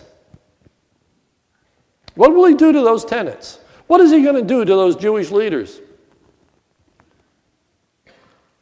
What 2.15 2.35
will 2.35 2.47
he 2.47 2.55
do 2.55 2.73
to 2.73 2.81
those 2.81 3.05
tenants? 3.05 3.59
What 3.87 4.01
is 4.01 4.11
he 4.11 4.23
going 4.23 4.37
to 4.37 4.43
do 4.43 4.65
to 4.65 4.75
those 4.75 4.97
Jewish 4.97 5.31
leaders? 5.31 5.81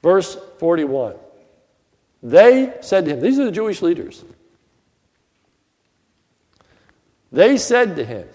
Verse 0.03 0.39
41. 0.59 1.17
They 2.23 2.75
said 2.81 3.07
to 3.07 3.13
him, 3.13 3.21
these 3.21 3.39
are 3.39 3.45
the 3.45 3.51
Jewish 3.51 3.83
leaders. 3.83 4.25
They 7.33 7.57
said 7.57 7.97
to 7.97 8.05
him, 8.05 8.29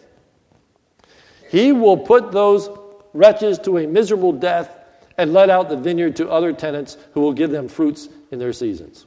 He 1.49 1.71
will 1.71 1.97
put 1.97 2.31
those 2.31 2.69
wretches 3.13 3.59
to 3.59 3.77
a 3.77 3.87
miserable 3.87 4.31
death 4.31 4.84
and 5.17 5.33
let 5.33 5.49
out 5.49 5.69
the 5.69 5.77
vineyard 5.77 6.15
to 6.17 6.29
other 6.29 6.53
tenants 6.53 6.97
who 7.13 7.21
will 7.21 7.33
give 7.33 7.51
them 7.51 7.67
fruits 7.67 8.09
in 8.31 8.39
their 8.39 8.53
seasons. 8.53 9.05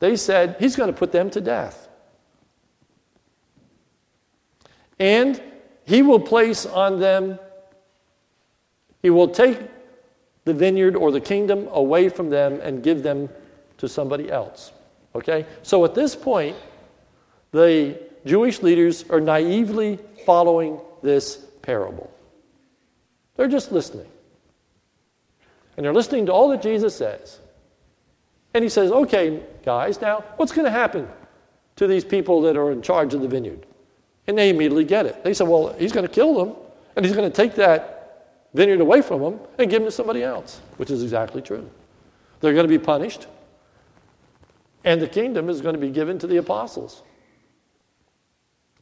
They 0.00 0.16
said, 0.16 0.56
He's 0.58 0.76
going 0.76 0.92
to 0.92 0.98
put 0.98 1.12
them 1.12 1.30
to 1.30 1.40
death. 1.40 1.88
And 4.98 5.40
He 5.86 6.02
will 6.02 6.20
place 6.20 6.66
on 6.66 7.00
them, 7.00 7.38
He 9.02 9.10
will 9.10 9.28
take 9.28 9.58
the 10.44 10.54
vineyard 10.54 10.94
or 10.94 11.10
the 11.10 11.20
kingdom 11.20 11.68
away 11.70 12.08
from 12.08 12.30
them 12.30 12.60
and 12.62 12.82
give 12.82 13.02
them 13.02 13.30
to 13.78 13.88
somebody 13.88 14.30
else. 14.30 14.72
Okay? 15.14 15.46
So 15.62 15.84
at 15.84 15.94
this 15.94 16.14
point, 16.14 16.56
the 17.50 17.98
Jewish 18.26 18.62
leaders 18.62 19.04
are 19.10 19.20
naively 19.20 19.98
following 20.26 20.80
this 21.02 21.36
parable. 21.62 22.10
They're 23.36 23.48
just 23.48 23.72
listening. 23.72 24.06
And 25.76 25.84
they're 25.84 25.94
listening 25.94 26.26
to 26.26 26.32
all 26.32 26.48
that 26.48 26.62
Jesus 26.62 26.94
says. 26.94 27.40
And 28.54 28.62
he 28.62 28.70
says, 28.70 28.90
okay, 28.90 29.42
guys, 29.64 30.00
now 30.00 30.24
what's 30.36 30.52
going 30.52 30.64
to 30.64 30.70
happen 30.70 31.08
to 31.76 31.86
these 31.86 32.04
people 32.04 32.40
that 32.42 32.56
are 32.56 32.70
in 32.70 32.82
charge 32.82 33.14
of 33.14 33.20
the 33.20 33.28
vineyard? 33.28 33.66
And 34.26 34.38
they 34.38 34.50
immediately 34.50 34.84
get 34.84 35.06
it. 35.06 35.24
They 35.24 35.34
say, 35.34 35.44
well, 35.44 35.74
he's 35.78 35.92
going 35.92 36.06
to 36.06 36.12
kill 36.12 36.34
them, 36.34 36.56
and 36.96 37.04
he's 37.04 37.14
going 37.14 37.30
to 37.30 37.36
take 37.36 37.54
that 37.56 38.46
vineyard 38.54 38.80
away 38.80 39.02
from 39.02 39.20
them 39.20 39.40
and 39.58 39.68
give 39.68 39.82
them 39.82 39.88
to 39.88 39.92
somebody 39.92 40.22
else, 40.22 40.60
which 40.76 40.90
is 40.90 41.02
exactly 41.02 41.42
true. 41.42 41.68
They're 42.40 42.54
going 42.54 42.68
to 42.68 42.78
be 42.78 42.82
punished, 42.82 43.26
and 44.84 45.02
the 45.02 45.08
kingdom 45.08 45.48
is 45.48 45.60
going 45.60 45.74
to 45.74 45.80
be 45.80 45.90
given 45.90 46.18
to 46.20 46.26
the 46.26 46.36
apostles 46.36 47.02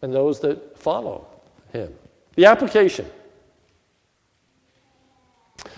and 0.02 0.12
those 0.12 0.40
that 0.40 0.78
follow 0.78 1.26
him. 1.72 1.94
The 2.34 2.44
application. 2.46 3.06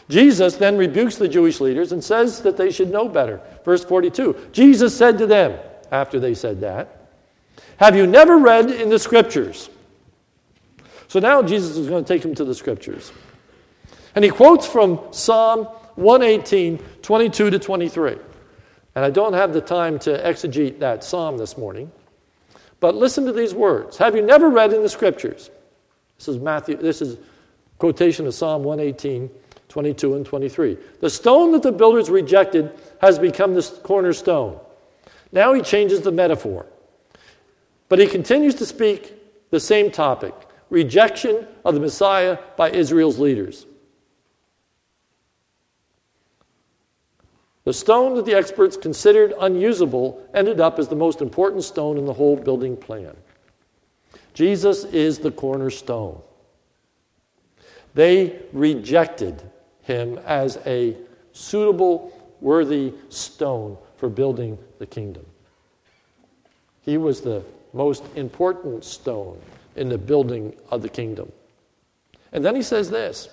Jesus 0.09 0.57
then 0.57 0.77
rebukes 0.77 1.17
the 1.17 1.29
Jewish 1.29 1.61
leaders 1.61 1.93
and 1.93 2.03
says 2.03 2.43
that 2.43 2.57
they 2.57 2.71
should 2.71 2.91
know 2.91 3.09
better. 3.09 3.41
Verse 3.65 3.85
42 3.85 4.51
Jesus 4.53 4.97
said 4.97 5.19
to 5.19 5.27
them, 5.27 5.59
after 5.91 6.19
they 6.19 6.35
said 6.35 6.61
that, 6.61 7.09
Have 7.79 7.97
you 7.97 8.07
never 8.07 8.39
read 8.39 8.71
in 8.71 8.91
the 8.91 8.99
scriptures? 8.99 9.71
So 11.09 11.21
now 11.21 11.43
Jesus 11.43 11.77
is 11.77 11.89
going 11.89 12.05
to 12.05 12.09
take 12.09 12.23
them 12.23 12.35
to 12.35 12.45
the 12.45 12.55
scriptures. 12.55 13.13
And 14.15 14.25
he 14.25 14.31
quotes 14.31 14.67
from 14.67 15.01
Psalm 15.13 15.67
118, 15.95 16.79
22 17.03 17.51
to 17.51 17.59
23. 17.59 18.17
And 18.97 19.05
I 19.05 19.11
don't 19.11 19.33
have 19.33 19.53
the 19.53 19.61
time 19.61 19.99
to 20.01 20.11
exegete 20.11 20.81
that 20.81 21.05
psalm 21.05 21.37
this 21.37 21.57
morning. 21.59 21.91
But 22.81 22.95
listen 22.95 23.25
to 23.27 23.33
these 23.33 23.55
words. 23.55 23.97
Have 23.99 24.15
you 24.15 24.23
never 24.23 24.51
read 24.51 24.73
in 24.73 24.83
the 24.83 24.89
scriptures? 24.89 25.51
This 26.19 26.29
is 26.29 26.39
Matthew, 26.39 26.77
this 26.77 27.01
is 27.01 27.19
quotation 27.79 28.27
of 28.27 28.35
Psalm 28.35 28.63
118, 28.63 29.31
22 29.75 30.15
and 30.15 30.25
23. 30.25 30.79
The 31.01 31.11
stone 31.11 31.51
that 31.51 31.65
the 31.65 31.73
builders 31.73 32.09
rejected 32.09 32.71
has 33.01 33.19
become 33.19 33.55
the 33.55 33.63
cornerstone. 33.83 34.61
Now 35.33 35.53
he 35.53 35.63
changes 35.63 36.03
the 36.03 36.13
metaphor. 36.13 36.67
But 37.89 37.99
he 37.99 38.07
continues 38.07 38.55
to 38.57 38.67
speak 38.67 39.13
the 39.51 39.59
same 39.59 39.91
topic 39.91 40.33
rejection 40.71 41.45
of 41.65 41.75
the 41.75 41.81
Messiah 41.81 42.39
by 42.57 42.71
Israel's 42.71 43.19
leaders. 43.19 43.67
The 47.65 47.73
stone 47.73 48.15
that 48.15 48.27
the 48.27 48.35
experts 48.35 48.77
considered 48.77 49.35
unusable 49.41 50.25
ended 50.35 50.61
up 50.61 50.79
as 50.79 50.87
the 50.87 50.95
most 50.95 51.21
important 51.21 51.65
stone 51.65 51.99
in 51.99 52.05
the 52.05 52.13
whole 52.13 52.37
building 52.37 52.77
plan. 52.77 53.17
Jesus 54.35 54.85
is 54.85 55.19
the 55.19 55.33
cornerstone. 55.33 56.23
They 57.95 58.41
rejected 58.53 59.43
him 59.85 60.19
as 60.25 60.59
a 60.67 60.97
suitable, 61.33 62.13
worthy 62.41 62.93
stone 63.09 63.77
for 63.97 64.09
building 64.09 64.59
the 64.79 64.87
kingdom. 64.87 65.25
He 66.83 66.99
was 66.99 67.21
the 67.21 67.43
most 67.73 68.05
important 68.17 68.85
stone 68.85 69.41
in 69.77 69.89
the 69.89 69.99
building 69.99 70.55
of 70.71 70.83
the 70.83 70.89
kingdom. 70.89 71.31
And 72.33 72.45
then 72.45 72.55
he 72.55 72.63
says 72.63 72.91
this 72.91 73.29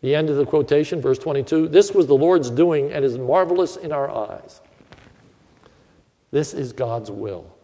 the 0.00 0.14
end 0.14 0.30
of 0.30 0.36
the 0.36 0.46
quotation, 0.46 1.00
verse 1.00 1.18
22 1.18 1.68
this 1.68 1.92
was 1.92 2.06
the 2.06 2.16
Lord's 2.16 2.50
doing 2.50 2.92
and 2.92 3.04
is 3.04 3.18
marvelous 3.18 3.76
in 3.76 3.92
our 3.92 4.10
eyes. 4.10 4.60
This 6.30 6.54
is 6.54 6.72
God's 6.72 7.10
will. 7.10 7.56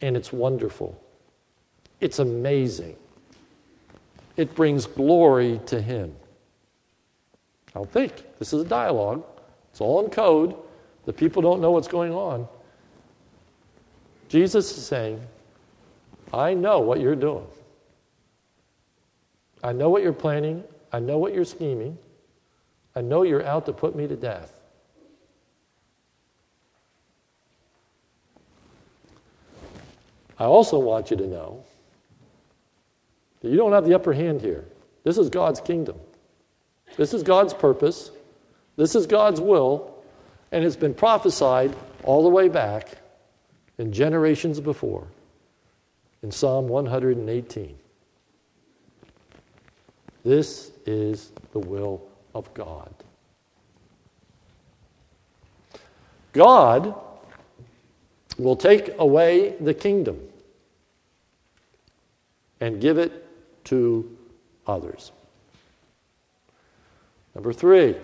And 0.00 0.16
it's 0.16 0.32
wonderful. 0.32 1.02
It's 2.00 2.18
amazing. 2.18 2.96
It 4.36 4.54
brings 4.54 4.86
glory 4.86 5.60
to 5.66 5.80
Him. 5.80 6.14
Now, 7.74 7.84
think 7.84 8.12
this 8.38 8.52
is 8.52 8.62
a 8.62 8.68
dialogue, 8.68 9.24
it's 9.70 9.80
all 9.80 10.04
in 10.04 10.10
code. 10.10 10.54
The 11.04 11.12
people 11.12 11.40
don't 11.40 11.60
know 11.60 11.70
what's 11.70 11.88
going 11.88 12.12
on. 12.12 12.48
Jesus 14.28 14.76
is 14.76 14.84
saying, 14.84 15.20
I 16.32 16.52
know 16.52 16.80
what 16.80 17.00
you're 17.00 17.14
doing. 17.14 17.46
I 19.62 19.72
know 19.72 19.88
what 19.88 20.02
you're 20.02 20.12
planning. 20.12 20.64
I 20.92 20.98
know 20.98 21.18
what 21.18 21.32
you're 21.32 21.44
scheming. 21.44 21.96
I 22.94 23.02
know 23.02 23.22
you're 23.22 23.44
out 23.44 23.66
to 23.66 23.72
put 23.72 23.94
me 23.94 24.08
to 24.08 24.16
death. 24.16 24.52
I 30.38 30.44
also 30.44 30.78
want 30.78 31.10
you 31.10 31.16
to 31.16 31.26
know 31.26 31.64
you 33.48 33.56
don't 33.56 33.72
have 33.72 33.84
the 33.84 33.94
upper 33.94 34.12
hand 34.12 34.40
here. 34.40 34.64
This 35.04 35.18
is 35.18 35.28
God's 35.30 35.60
kingdom. 35.60 35.96
This 36.96 37.14
is 37.14 37.22
God's 37.22 37.54
purpose. 37.54 38.10
This 38.76 38.94
is 38.94 39.06
God's 39.06 39.40
will. 39.40 39.94
And 40.52 40.64
it's 40.64 40.76
been 40.76 40.94
prophesied 40.94 41.74
all 42.02 42.22
the 42.22 42.28
way 42.28 42.48
back 42.48 42.98
in 43.78 43.92
generations 43.92 44.60
before 44.60 45.06
in 46.22 46.30
Psalm 46.30 46.68
118. 46.68 47.76
This 50.24 50.72
is 50.86 51.30
the 51.52 51.58
will 51.58 52.02
of 52.34 52.52
God. 52.54 52.92
God 56.32 56.94
will 58.38 58.56
take 58.56 58.90
away 58.98 59.56
the 59.60 59.72
kingdom 59.72 60.20
and 62.60 62.80
give 62.80 62.98
it 62.98 63.25
to 63.66 64.16
others. 64.66 65.12
Number 67.34 67.52
three, 67.52 67.96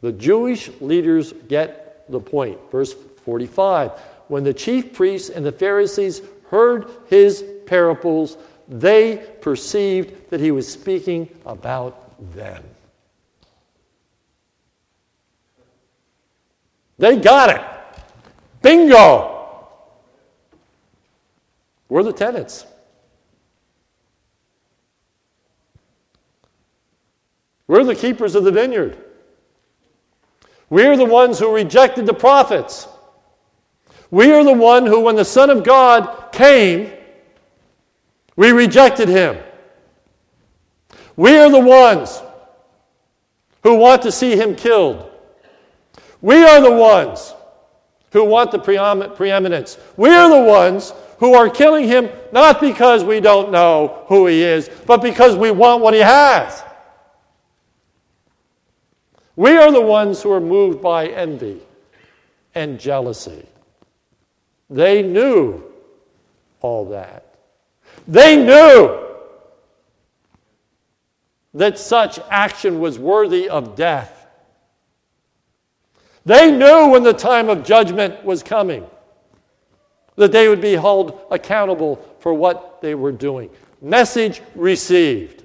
the 0.00 0.12
Jewish 0.12 0.70
leaders 0.80 1.32
get 1.48 2.08
the 2.08 2.20
point. 2.20 2.58
Verse 2.70 2.94
45 3.24 3.90
When 4.28 4.44
the 4.44 4.54
chief 4.54 4.94
priests 4.94 5.30
and 5.30 5.44
the 5.44 5.52
Pharisees 5.52 6.22
heard 6.48 6.88
his 7.08 7.44
parables, 7.66 8.36
they 8.68 9.16
perceived 9.40 10.30
that 10.30 10.40
he 10.40 10.50
was 10.50 10.70
speaking 10.70 11.28
about 11.44 12.34
them. 12.34 12.62
They 16.98 17.16
got 17.16 17.50
it. 17.50 17.62
Bingo. 18.62 19.36
We're 21.88 22.02
the 22.02 22.12
tenants. 22.12 22.64
We're 27.68 27.84
the 27.84 27.94
keepers 27.94 28.34
of 28.34 28.44
the 28.44 28.52
vineyard. 28.52 28.96
We're 30.70 30.96
the 30.96 31.04
ones 31.04 31.38
who 31.38 31.54
rejected 31.54 32.06
the 32.06 32.14
prophets. 32.14 32.88
We 34.10 34.32
are 34.32 34.44
the 34.44 34.52
one 34.52 34.86
who, 34.86 35.00
when 35.00 35.16
the 35.16 35.24
Son 35.24 35.50
of 35.50 35.64
God 35.64 36.32
came, 36.32 36.92
we 38.36 38.52
rejected 38.52 39.08
him. 39.08 39.36
We 41.16 41.36
are 41.38 41.50
the 41.50 41.60
ones 41.60 42.22
who 43.62 43.76
want 43.76 44.02
to 44.02 44.12
see 44.12 44.36
him 44.36 44.54
killed. 44.54 45.10
We 46.20 46.44
are 46.44 46.60
the 46.60 46.72
ones 46.72 47.34
who 48.12 48.24
want 48.24 48.52
the 48.52 48.58
preeminence. 48.58 49.78
We 49.96 50.10
are 50.10 50.28
the 50.28 50.50
ones 50.50 50.92
who 51.18 51.34
are 51.34 51.48
killing 51.48 51.88
him 51.88 52.10
not 52.32 52.60
because 52.60 53.02
we 53.02 53.20
don't 53.20 53.50
know 53.50 54.04
who 54.08 54.26
he 54.26 54.42
is, 54.42 54.70
but 54.86 55.02
because 55.02 55.36
we 55.36 55.50
want 55.50 55.82
what 55.82 55.94
he 55.94 56.00
has. 56.00 56.62
We 59.36 59.56
are 59.56 59.70
the 59.70 59.82
ones 59.82 60.22
who 60.22 60.32
are 60.32 60.40
moved 60.40 60.80
by 60.80 61.08
envy 61.08 61.60
and 62.54 62.80
jealousy. 62.80 63.46
They 64.68 65.02
knew 65.02 65.62
all 66.60 66.86
that. 66.86 67.36
They 68.08 68.42
knew 68.42 69.04
that 71.54 71.78
such 71.78 72.18
action 72.30 72.80
was 72.80 72.98
worthy 72.98 73.48
of 73.48 73.76
death. 73.76 74.26
They 76.24 76.50
knew 76.50 76.88
when 76.88 77.02
the 77.02 77.12
time 77.12 77.48
of 77.48 77.62
judgment 77.62 78.24
was 78.24 78.42
coming 78.42 78.86
that 80.16 80.32
they 80.32 80.48
would 80.48 80.60
be 80.60 80.72
held 80.72 81.20
accountable 81.30 81.96
for 82.20 82.34
what 82.34 82.80
they 82.80 82.94
were 82.94 83.12
doing. 83.12 83.50
Message 83.80 84.42
received. 84.54 85.44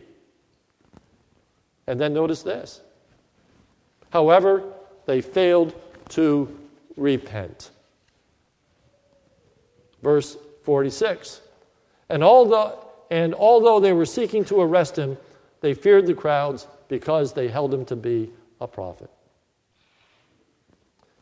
And 1.87 1.99
then 1.99 2.13
notice 2.13 2.41
this. 2.41 2.81
However, 4.11 4.63
they 5.05 5.21
failed 5.21 5.73
to 6.09 6.57
repent. 6.95 7.71
Verse 10.03 10.37
46. 10.63 11.41
And 12.09 12.23
although, 12.23 12.87
and 13.09 13.33
although 13.33 13.79
they 13.79 13.93
were 13.93 14.05
seeking 14.05 14.45
to 14.45 14.61
arrest 14.61 14.97
him, 14.97 15.17
they 15.61 15.73
feared 15.73 16.07
the 16.07 16.13
crowds 16.13 16.67
because 16.87 17.33
they 17.33 17.47
held 17.47 17.73
him 17.73 17.85
to 17.85 17.95
be 17.95 18.31
a 18.59 18.67
prophet. 18.67 19.09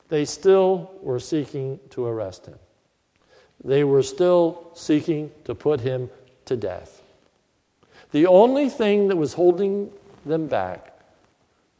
They 0.07 0.25
still 0.25 0.91
were 1.01 1.19
seeking 1.19 1.79
to 1.91 2.05
arrest 2.05 2.47
him. 2.47 2.57
They 3.63 3.83
were 3.83 4.01
still 4.01 4.71
seeking 4.73 5.31
to 5.43 5.53
put 5.53 5.81
him 5.81 6.09
to 6.45 6.55
death. 6.55 7.03
The 8.11 8.25
only 8.25 8.69
thing 8.69 9.09
that 9.09 9.17
was 9.17 9.33
holding 9.33 9.91
them 10.25 10.47
back 10.47 10.88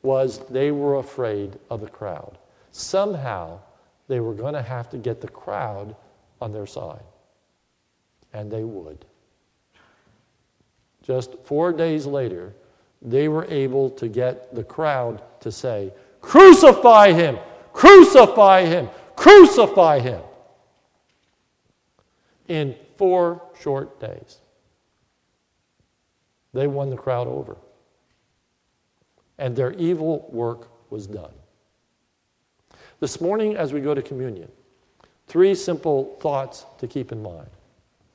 was 0.01 0.39
they 0.49 0.71
were 0.71 0.95
afraid 0.95 1.59
of 1.69 1.81
the 1.81 1.89
crowd. 1.89 2.37
Somehow, 2.71 3.59
they 4.07 4.19
were 4.19 4.33
going 4.33 4.53
to 4.53 4.61
have 4.61 4.89
to 4.89 4.97
get 4.97 5.21
the 5.21 5.27
crowd 5.27 5.95
on 6.41 6.51
their 6.51 6.65
side. 6.65 7.03
And 8.33 8.51
they 8.51 8.63
would. 8.63 9.05
Just 11.01 11.35
four 11.43 11.73
days 11.73 12.05
later, 12.05 12.53
they 13.01 13.27
were 13.27 13.45
able 13.45 13.89
to 13.91 14.07
get 14.07 14.53
the 14.53 14.63
crowd 14.63 15.21
to 15.41 15.51
say, 15.51 15.91
Crucify 16.21 17.13
him! 17.13 17.37
Crucify 17.73 18.65
him! 18.65 18.89
Crucify 19.15 19.99
him! 19.99 20.21
In 22.47 22.75
four 22.97 23.41
short 23.59 23.99
days, 23.99 24.39
they 26.53 26.67
won 26.67 26.89
the 26.89 26.97
crowd 26.97 27.27
over 27.27 27.57
and 29.39 29.55
their 29.55 29.71
evil 29.73 30.29
work 30.31 30.67
was 30.91 31.07
done. 31.07 31.31
This 32.99 33.19
morning, 33.21 33.55
as 33.55 33.73
we 33.73 33.79
go 33.79 33.95
to 33.95 34.01
communion, 34.01 34.51
three 35.27 35.55
simple 35.55 36.17
thoughts 36.19 36.65
to 36.79 36.87
keep 36.87 37.11
in 37.11 37.23
mind. 37.23 37.49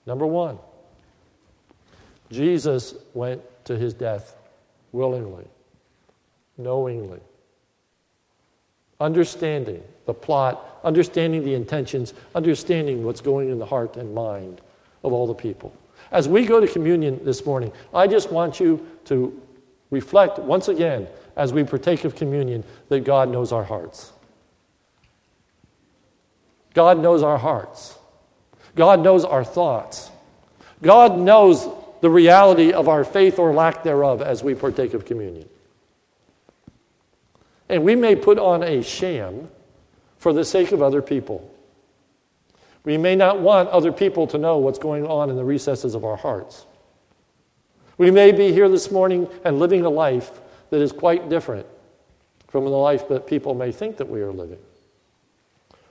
Number 0.06 0.26
one, 0.26 0.58
Jesus 2.30 2.94
went 3.14 3.40
to 3.64 3.76
his 3.76 3.94
death 3.94 4.36
willingly, 4.92 5.46
knowingly, 6.58 7.20
understanding 9.00 9.82
the 10.06 10.14
plot, 10.14 10.80
understanding 10.84 11.44
the 11.44 11.54
intentions, 11.54 12.12
understanding 12.34 13.04
what's 13.04 13.22
going 13.22 13.48
in 13.48 13.58
the 13.58 13.66
heart 13.66 13.96
and 13.96 14.14
mind 14.14 14.60
of 15.02 15.12
all 15.12 15.26
the 15.26 15.34
people. 15.34 15.74
As 16.10 16.28
we 16.28 16.44
go 16.44 16.60
to 16.60 16.68
communion 16.68 17.24
this 17.24 17.46
morning, 17.46 17.72
I 17.94 18.06
just 18.06 18.30
want 18.30 18.60
you 18.60 18.86
to 19.06 19.40
reflect 19.94 20.38
once 20.38 20.68
again 20.68 21.06
as 21.36 21.52
we 21.52 21.64
partake 21.64 22.04
of 22.04 22.14
communion 22.14 22.64
that 22.88 23.04
God 23.04 23.30
knows 23.30 23.52
our 23.52 23.64
hearts. 23.64 24.12
God 26.74 26.98
knows 26.98 27.22
our 27.22 27.38
hearts. 27.38 27.96
God 28.74 29.00
knows 29.00 29.24
our 29.24 29.44
thoughts. 29.44 30.10
God 30.82 31.16
knows 31.16 31.68
the 32.00 32.10
reality 32.10 32.72
of 32.72 32.88
our 32.88 33.04
faith 33.04 33.38
or 33.38 33.54
lack 33.54 33.84
thereof 33.84 34.20
as 34.20 34.42
we 34.42 34.54
partake 34.54 34.92
of 34.92 35.04
communion. 35.04 35.48
And 37.68 37.84
we 37.84 37.94
may 37.94 38.14
put 38.16 38.38
on 38.38 38.62
a 38.62 38.82
sham 38.82 39.48
for 40.18 40.32
the 40.32 40.44
sake 40.44 40.72
of 40.72 40.82
other 40.82 41.00
people. 41.00 41.50
We 42.84 42.98
may 42.98 43.16
not 43.16 43.40
want 43.40 43.70
other 43.70 43.92
people 43.92 44.26
to 44.26 44.38
know 44.38 44.58
what's 44.58 44.78
going 44.78 45.06
on 45.06 45.30
in 45.30 45.36
the 45.36 45.44
recesses 45.44 45.94
of 45.94 46.04
our 46.04 46.16
hearts. 46.16 46.66
We 47.98 48.10
may 48.10 48.32
be 48.32 48.52
here 48.52 48.68
this 48.68 48.90
morning 48.90 49.28
and 49.44 49.58
living 49.58 49.84
a 49.84 49.90
life 49.90 50.40
that 50.70 50.80
is 50.80 50.92
quite 50.92 51.28
different 51.28 51.66
from 52.48 52.64
the 52.64 52.70
life 52.70 53.08
that 53.08 53.26
people 53.26 53.54
may 53.54 53.72
think 53.72 53.96
that 53.96 54.08
we 54.08 54.20
are 54.20 54.32
living. 54.32 54.58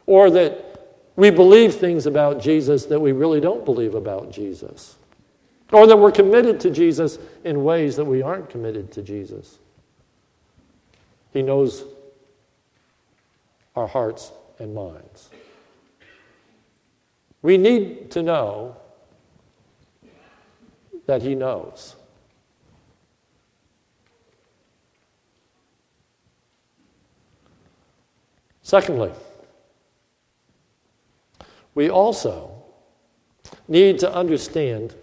Or 0.06 0.30
that 0.32 0.74
we 1.16 1.30
believe 1.30 1.76
things 1.76 2.06
about 2.06 2.42
Jesus 2.42 2.86
that 2.86 3.00
we 3.00 3.12
really 3.12 3.40
don't 3.40 3.64
believe 3.66 3.96
about 3.96 4.32
Jesus. 4.32 4.96
Or 5.72 5.88
that 5.88 5.98
we're 5.98 6.12
committed 6.12 6.60
to 6.62 6.72
Jesus 6.72 7.18
in 7.44 7.64
ways 7.64 7.96
that 7.96 8.06
we 8.06 8.22
aren't 8.22 8.50
committed 8.50 8.92
to 8.94 9.02
Jesus. 9.02 9.60
He 11.32 11.42
knows 11.42 11.84
our 13.76 13.88
hearts 13.88 14.32
and 14.60 14.76
minds. 14.76 15.30
We 17.42 17.58
need 17.58 18.12
to 18.12 18.22
know 18.22 18.78
that 21.06 21.22
He 21.22 21.36
knows. 21.36 21.96
Secondly, 28.62 29.12
we 31.76 31.90
also 31.90 32.64
need 33.68 34.00
to 34.00 34.14
understand 34.14 34.96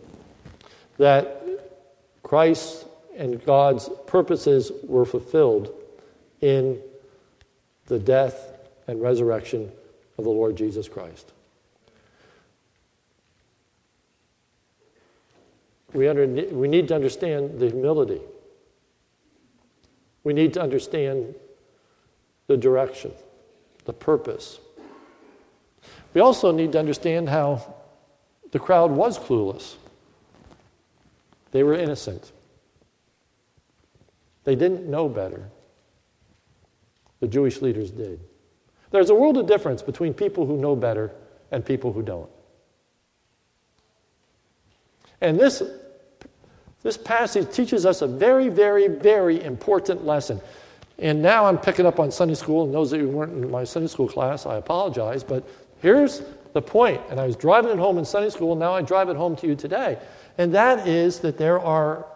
that 0.99 1.43
Christ 2.23 2.87
and 3.17 3.45
God's 3.45 3.91
purposes 4.07 4.73
were 4.83 5.05
fulfilled 5.05 5.73
in 6.41 6.81
the 7.87 7.99
death 7.99 8.53
and 8.87 9.01
resurrection 9.01 9.71
of 10.17 10.25
the 10.25 10.31
Lord 10.31 10.57
Jesus 10.57 10.89
Christ. 10.89 11.33
We, 15.93 16.09
under, 16.09 16.27
we 16.27 16.69
need 16.69 16.89
to 16.89 16.95
understand 16.95 17.59
the 17.59 17.69
humility. 17.69 18.21
We 20.23 20.33
need 20.33 20.55
to 20.55 20.63
understand 20.63 21.35
the 22.47 22.57
direction, 22.57 23.13
the 23.85 23.93
purpose. 23.93 24.61
We 26.15 26.21
also 26.21 26.53
need 26.53 26.73
to 26.73 26.79
understand 26.79 27.29
how 27.29 27.75
the 28.51 28.59
crowd 28.59 28.91
was 28.91 29.19
clueless. 29.19 29.77
They 31.53 31.63
were 31.63 31.75
innocent. 31.75 32.33
They 34.45 34.55
didn't 34.55 34.89
know 34.89 35.09
better. 35.09 35.49
The 37.21 37.29
Jewish 37.29 37.61
leaders 37.63 37.91
did. 37.91 38.21
There's 38.91 39.11
a 39.11 39.15
world 39.15 39.37
of 39.37 39.47
difference 39.47 39.83
between 39.83 40.15
people 40.15 40.47
who 40.47 40.57
know 40.57 40.75
better 40.75 41.13
and 41.51 41.65
people 41.65 41.93
who 41.93 42.03
don't. 42.03 42.31
And 45.21 45.39
this, 45.39 45.63
this 46.83 46.97
passage 46.97 47.53
teaches 47.53 47.85
us 47.85 48.03
a 48.03 48.07
very, 48.07 48.49
very, 48.49 48.89
very 48.89 49.43
important 49.43 50.07
lesson. 50.07 50.41
And 50.99 51.23
now 51.23 51.47
I'm 51.47 51.59
picking 51.59 51.87
up 51.87 51.99
on 51.99 52.11
Sunday 52.11 52.35
school, 52.35 52.65
and 52.65 52.75
those 52.75 52.93
of 52.93 53.01
you 53.01 53.11
who 53.11 53.17
weren't 53.17 53.33
in 53.33 53.51
my 53.51 53.65
Sunday 53.65 53.89
school 53.89 54.09
class, 54.09 54.47
I 54.47 54.57
apologize, 54.57 55.25
but 55.25 55.45
here's 55.81 56.23
the 56.53 56.63
point. 56.63 57.01
And 57.11 57.21
I 57.21 57.27
was 57.27 57.37
driving 57.37 57.71
it 57.71 57.79
home 57.79 57.99
in 57.99 58.05
Sunday 58.05 58.31
school, 58.31 58.55
now 58.55 58.75
I 58.75 58.83
drive 58.83 59.09
it 59.09 59.17
home 59.17 59.37
to 59.37 59.47
you 59.47 59.55
today. 59.55 59.99
And 60.39 60.55
that 60.55 60.87
is 60.87 61.21
that 61.21 61.39
there 61.39 61.59
are 61.61 62.07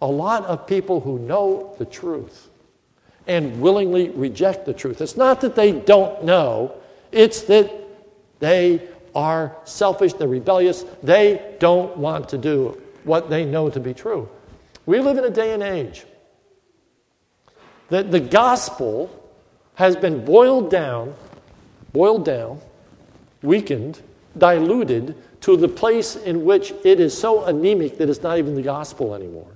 a 0.00 0.06
lot 0.06 0.44
of 0.46 0.66
people 0.66 1.00
who 1.00 1.18
know 1.18 1.74
the 1.78 1.84
truth. 1.84 2.48
and 3.28 3.60
willingly 3.60 4.08
reject 4.08 4.64
the 4.64 4.72
truth. 4.72 5.00
It's 5.02 5.16
not 5.16 5.42
that 5.42 5.54
they 5.54 5.72
don't 5.72 6.24
know, 6.24 6.72
it's 7.12 7.42
that 7.42 7.70
they 8.40 8.88
are 9.14 9.54
selfish, 9.64 10.14
they're 10.14 10.26
rebellious, 10.26 10.84
they 11.02 11.56
don't 11.60 11.96
want 11.96 12.30
to 12.30 12.38
do 12.38 12.80
what 13.04 13.30
they 13.30 13.44
know 13.44 13.70
to 13.70 13.80
be 13.80 13.94
true. 13.94 14.28
We 14.86 15.00
live 15.00 15.18
in 15.18 15.24
a 15.24 15.30
day 15.30 15.52
and 15.52 15.62
age 15.62 16.04
that 17.88 18.10
the 18.10 18.20
gospel 18.20 19.10
has 19.74 19.96
been 19.96 20.24
boiled 20.24 20.70
down, 20.70 21.14
boiled 21.92 22.24
down, 22.24 22.60
weakened, 23.42 24.00
diluted 24.36 25.14
to 25.42 25.56
the 25.56 25.68
place 25.68 26.16
in 26.16 26.44
which 26.44 26.72
it 26.84 27.00
is 27.00 27.16
so 27.16 27.44
anemic 27.44 27.98
that 27.98 28.08
it's 28.10 28.22
not 28.22 28.38
even 28.38 28.54
the 28.54 28.62
gospel 28.62 29.14
anymore. 29.14 29.50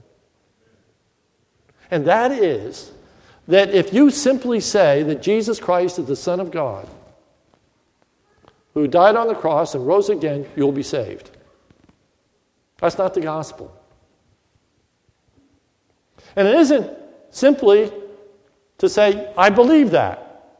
And 1.91 2.07
that 2.07 2.33
is 2.33 2.93
that 3.49 3.71
if 3.71 3.93
you 3.93 4.11
simply 4.11 4.61
say 4.61 5.03
that 5.03 5.23
Jesus 5.23 5.59
Christ 5.59 5.99
is 5.99 6.07
the 6.07 6.17
Son 6.17 6.41
of 6.41 6.51
God, 6.51 6.89
who 8.75 8.87
died 8.87 9.17
on 9.17 9.29
the 9.29 9.35
cross 9.35 9.75
and 9.75 9.87
rose 9.87 10.09
again, 10.09 10.49
you'll 10.57 10.73
be 10.73 10.83
saved. 10.83 11.31
That's 12.83 12.99
not 12.99 13.14
the 13.14 13.21
gospel. 13.21 13.73
And 16.35 16.49
it 16.49 16.57
isn't 16.57 16.90
simply 17.31 17.92
to 18.79 18.88
say, 18.88 19.33
I 19.38 19.51
believe 19.51 19.92
that. 19.92 20.59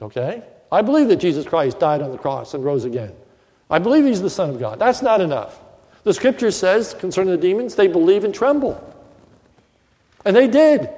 Okay? 0.00 0.42
I 0.72 0.80
believe 0.80 1.08
that 1.08 1.16
Jesus 1.16 1.46
Christ 1.46 1.78
died 1.78 2.00
on 2.00 2.10
the 2.10 2.16
cross 2.16 2.54
and 2.54 2.64
rose 2.64 2.86
again. 2.86 3.12
I 3.68 3.78
believe 3.78 4.06
he's 4.06 4.22
the 4.22 4.30
Son 4.30 4.48
of 4.48 4.58
God. 4.58 4.78
That's 4.78 5.02
not 5.02 5.20
enough. 5.20 5.60
The 6.04 6.14
scripture 6.14 6.50
says 6.50 6.94
concerning 6.94 7.32
the 7.32 7.36
demons, 7.40 7.74
they 7.74 7.86
believe 7.86 8.24
and 8.24 8.34
tremble. 8.34 8.82
And 10.24 10.34
they 10.34 10.48
did. 10.48 10.88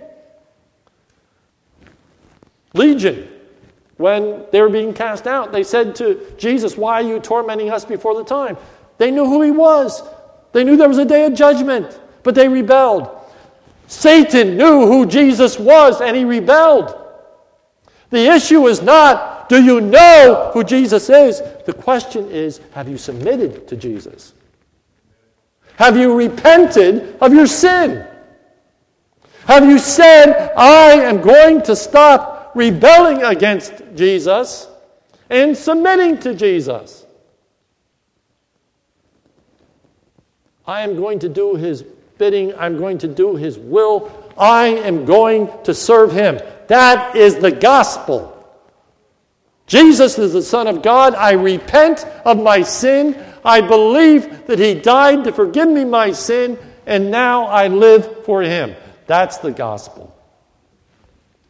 Legion, 2.75 3.29
when 3.97 4.47
they 4.53 4.61
were 4.61 4.69
being 4.69 4.95
cast 4.95 5.27
out, 5.27 5.51
they 5.51 5.65
said 5.65 5.97
to 5.97 6.33
Jesus, 6.39 6.77
Why 6.77 7.01
are 7.01 7.03
you 7.03 7.19
tormenting 7.19 7.71
us 7.71 7.85
before 7.85 8.15
the 8.15 8.25
time? 8.25 8.57
They 9.01 9.11
knew 9.11 9.25
who 9.25 9.41
he 9.41 9.51
was, 9.51 10.03
they 10.53 10.63
knew 10.63 10.77
there 10.77 10.87
was 10.87 10.99
a 10.99 11.07
day 11.07 11.25
of 11.25 11.33
judgment, 11.33 11.99
but 12.23 12.35
they 12.35 12.47
rebelled. 12.49 13.09
Satan 13.87 14.59
knew 14.59 14.87
who 14.87 15.07
Jesus 15.07 15.59
was 15.59 16.03
and 16.03 16.15
he 16.15 16.27
rebelled. 16.27 16.95
The 18.11 18.27
issue 18.27 18.67
is 18.67 18.83
not, 18.83 19.49
do 19.49 19.65
you 19.65 19.81
know 19.81 20.51
who 20.53 20.63
Jesus 20.65 21.09
is? 21.09 21.41
The 21.65 21.73
question 21.73 22.31
is, 22.31 22.61
have 22.73 22.91
you 22.91 22.99
submitted 22.99 23.67
to 23.69 23.75
Jesus? 23.75 24.35
Have 25.77 25.97
you 25.97 26.15
repented 26.15 27.17
of 27.23 27.33
your 27.33 27.47
sin? 27.47 28.07
Have 29.47 29.65
you 29.65 29.79
said, 29.79 30.53
I 30.59 30.91
am 30.93 31.23
going 31.23 31.63
to 31.63 31.75
stop 31.75 32.53
rebelling 32.55 33.23
against 33.23 33.73
Jesus 33.95 34.69
and 35.31 35.57
submitting 35.57 36.19
to 36.19 36.35
Jesus? 36.35 37.00
I 40.71 40.83
am 40.83 40.95
going 40.95 41.19
to 41.19 41.29
do 41.29 41.57
his 41.57 41.83
bidding. 42.17 42.55
I'm 42.55 42.79
going 42.79 42.99
to 42.99 43.09
do 43.09 43.35
his 43.35 43.59
will. 43.59 44.09
I 44.39 44.67
am 44.69 45.05
going 45.05 45.51
to 45.65 45.75
serve 45.75 46.13
him. 46.13 46.39
That 46.69 47.17
is 47.17 47.35
the 47.35 47.51
gospel. 47.51 48.37
Jesus 49.67 50.17
is 50.17 50.33
the 50.33 50.43
Son 50.43 50.69
of 50.69 50.81
God. 50.81 51.17
I 51.17 51.33
repent 51.33 52.07
of 52.25 52.41
my 52.41 52.63
sin. 52.63 53.21
I 53.45 53.61
believe 53.63 54.47
that 54.47 54.61
he 54.61 54.75
died 54.75 55.25
to 55.25 55.33
forgive 55.33 55.69
me 55.69 55.85
my 55.85 56.13
sin, 56.13 56.57
and 56.87 57.11
now 57.11 57.47
I 57.47 57.67
live 57.67 58.25
for 58.25 58.41
him. 58.41 58.77
That's 59.09 59.39
the 59.39 59.51
gospel. 59.51 60.17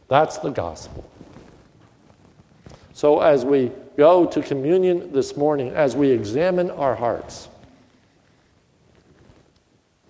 That's 0.07 0.39
the 0.39 0.49
gospel. 0.49 1.07
So, 2.93 3.19
as 3.19 3.45
we 3.45 3.71
go 3.97 4.25
to 4.25 4.41
communion 4.41 5.13
this 5.13 5.37
morning, 5.37 5.69
as 5.75 5.95
we 5.95 6.09
examine 6.09 6.71
our 6.71 6.95
hearts, 6.95 7.49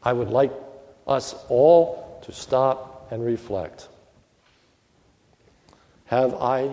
I 0.03 0.13
would 0.13 0.29
like 0.29 0.51
us 1.07 1.35
all 1.49 2.19
to 2.23 2.31
stop 2.31 3.11
and 3.11 3.23
reflect. 3.23 3.87
Have 6.05 6.33
I 6.35 6.69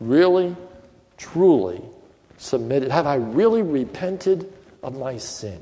really, 0.00 0.56
truly 1.16 1.82
submitted? 2.36 2.90
Have 2.90 3.06
I 3.06 3.16
really 3.16 3.62
repented 3.62 4.52
of 4.82 4.98
my 4.98 5.18
sin? 5.18 5.60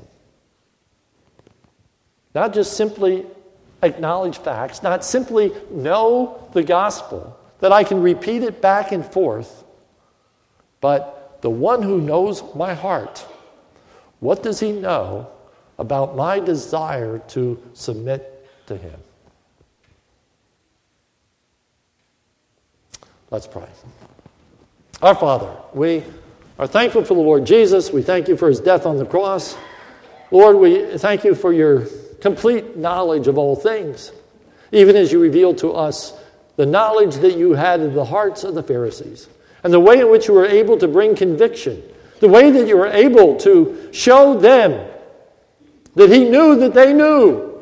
Not 2.35 2.53
just 2.53 2.75
simply 2.75 3.25
acknowledge 3.81 4.37
facts, 4.39 4.83
not 4.83 5.05
simply 5.05 5.51
know 5.71 6.49
the 6.53 6.63
gospel, 6.63 7.37
that 7.59 7.71
I 7.71 7.83
can 7.83 8.01
repeat 8.01 8.43
it 8.43 8.61
back 8.61 8.91
and 8.91 9.05
forth, 9.05 9.63
but 10.81 11.39
the 11.41 11.49
one 11.49 11.81
who 11.81 12.01
knows 12.01 12.43
my 12.55 12.73
heart, 12.73 13.25
what 14.19 14.43
does 14.43 14.59
he 14.59 14.71
know 14.71 15.29
about 15.77 16.15
my 16.15 16.39
desire 16.39 17.19
to 17.29 17.61
submit 17.73 18.47
to 18.67 18.77
Him. 18.77 18.99
Let's 23.29 23.47
pray. 23.47 23.67
Our 25.01 25.15
Father, 25.15 25.53
we 25.73 26.03
are 26.57 26.65
thankful 26.65 27.03
for 27.03 27.13
the 27.13 27.19
Lord 27.19 27.45
Jesus. 27.45 27.91
We 27.91 28.01
thank 28.01 28.27
you 28.27 28.37
for 28.37 28.47
his 28.47 28.59
death 28.59 28.85
on 28.85 28.97
the 28.97 29.05
cross. 29.05 29.57
Lord, 30.31 30.57
we 30.57 30.97
thank 30.97 31.23
you 31.23 31.35
for 31.35 31.51
your 31.53 31.87
complete 32.21 32.77
knowledge 32.77 33.27
of 33.27 33.37
all 33.37 33.55
things, 33.55 34.11
even 34.71 34.95
as 34.95 35.11
you 35.11 35.19
revealed 35.19 35.57
to 35.59 35.73
us 35.73 36.13
the 36.55 36.65
knowledge 36.65 37.15
that 37.17 37.37
you 37.37 37.51
had 37.51 37.81
in 37.81 37.93
the 37.93 38.05
hearts 38.05 38.43
of 38.43 38.55
the 38.55 38.63
Pharisees 38.63 39.27
and 39.63 39.71
the 39.71 39.79
way 39.79 39.99
in 39.99 40.09
which 40.09 40.27
you 40.27 40.33
were 40.33 40.45
able 40.45 40.77
to 40.77 40.87
bring 40.87 41.15
conviction, 41.15 41.83
the 42.19 42.27
way 42.27 42.49
that 42.49 42.67
you 42.67 42.77
were 42.77 42.87
able 42.87 43.37
to 43.37 43.89
show 43.91 44.39
them 44.39 44.89
that 45.97 46.11
he 46.11 46.29
knew 46.29 46.55
that 46.57 46.75
they 46.75 46.93
knew. 46.93 47.57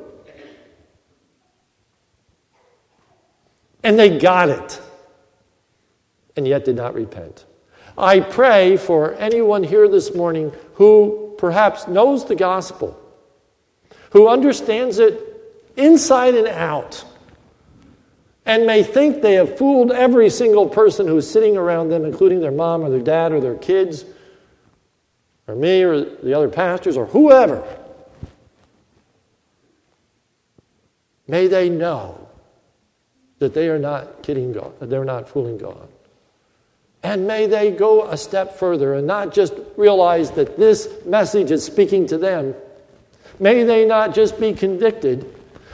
And 3.82 3.98
they 3.98 4.18
got 4.18 4.50
it, 4.50 4.82
and 6.36 6.46
yet 6.46 6.66
did 6.66 6.76
not 6.76 6.96
repent. 6.96 7.46
I 7.98 8.20
pray 8.20 8.76
for 8.76 9.14
anyone 9.14 9.64
here 9.64 9.88
this 9.88 10.14
morning 10.14 10.52
who 10.74 11.34
perhaps 11.38 11.88
knows 11.88 12.26
the 12.26 12.36
gospel, 12.36 13.00
who 14.10 14.28
understands 14.28 15.00
it 15.00 15.18
inside 15.78 16.36
and 16.36 16.48
out, 16.50 17.06
and 18.46 18.66
may 18.66 18.84
think 18.84 19.22
they 19.22 19.36
have 19.36 19.58
fooled 19.58 19.94
every 19.94 20.30
single 20.30 20.68
person 20.68 21.08
who's 21.08 21.30
sitting 21.30 21.56
around 21.56 21.88
them, 21.88 22.04
including 22.04 22.42
their 22.42 22.52
mom 22.52 22.84
or 22.84 22.90
their 22.90 23.00
dad 23.00 23.32
or 23.32 23.40
their 23.40 23.56
kids, 23.56 24.04
or 25.48 25.56
me 25.56 25.84
or 25.84 26.04
the 26.04 26.34
other 26.34 26.50
pastors 26.50 26.98
or 26.98 27.06
whoever. 27.06 27.64
May 31.28 31.48
they 31.48 31.70
know 31.70 32.28
that 33.40 33.54
they 33.54 33.70
are 33.70 33.80
not 33.80 34.24
kidding 34.24 34.54
God, 34.54 34.80
that 34.80 34.90
they're 34.90 35.06
not 35.06 35.28
fooling 35.28 35.58
God. 35.58 35.88
And 37.04 37.28
may 37.28 37.46
they 37.46 37.72
go 37.72 38.08
a 38.08 38.18
step 38.18 38.56
further 38.58 38.96
and 38.96 39.06
not 39.06 39.34
just 39.34 39.54
realize 39.78 40.32
that 40.32 40.58
this 40.58 40.90
message 41.06 41.52
is 41.52 41.64
speaking 41.64 42.08
to 42.08 42.18
them. 42.18 42.56
May 43.40 43.64
they 43.64 43.86
not 43.86 44.16
just 44.16 44.40
be 44.40 44.54
convicted. 44.54 45.32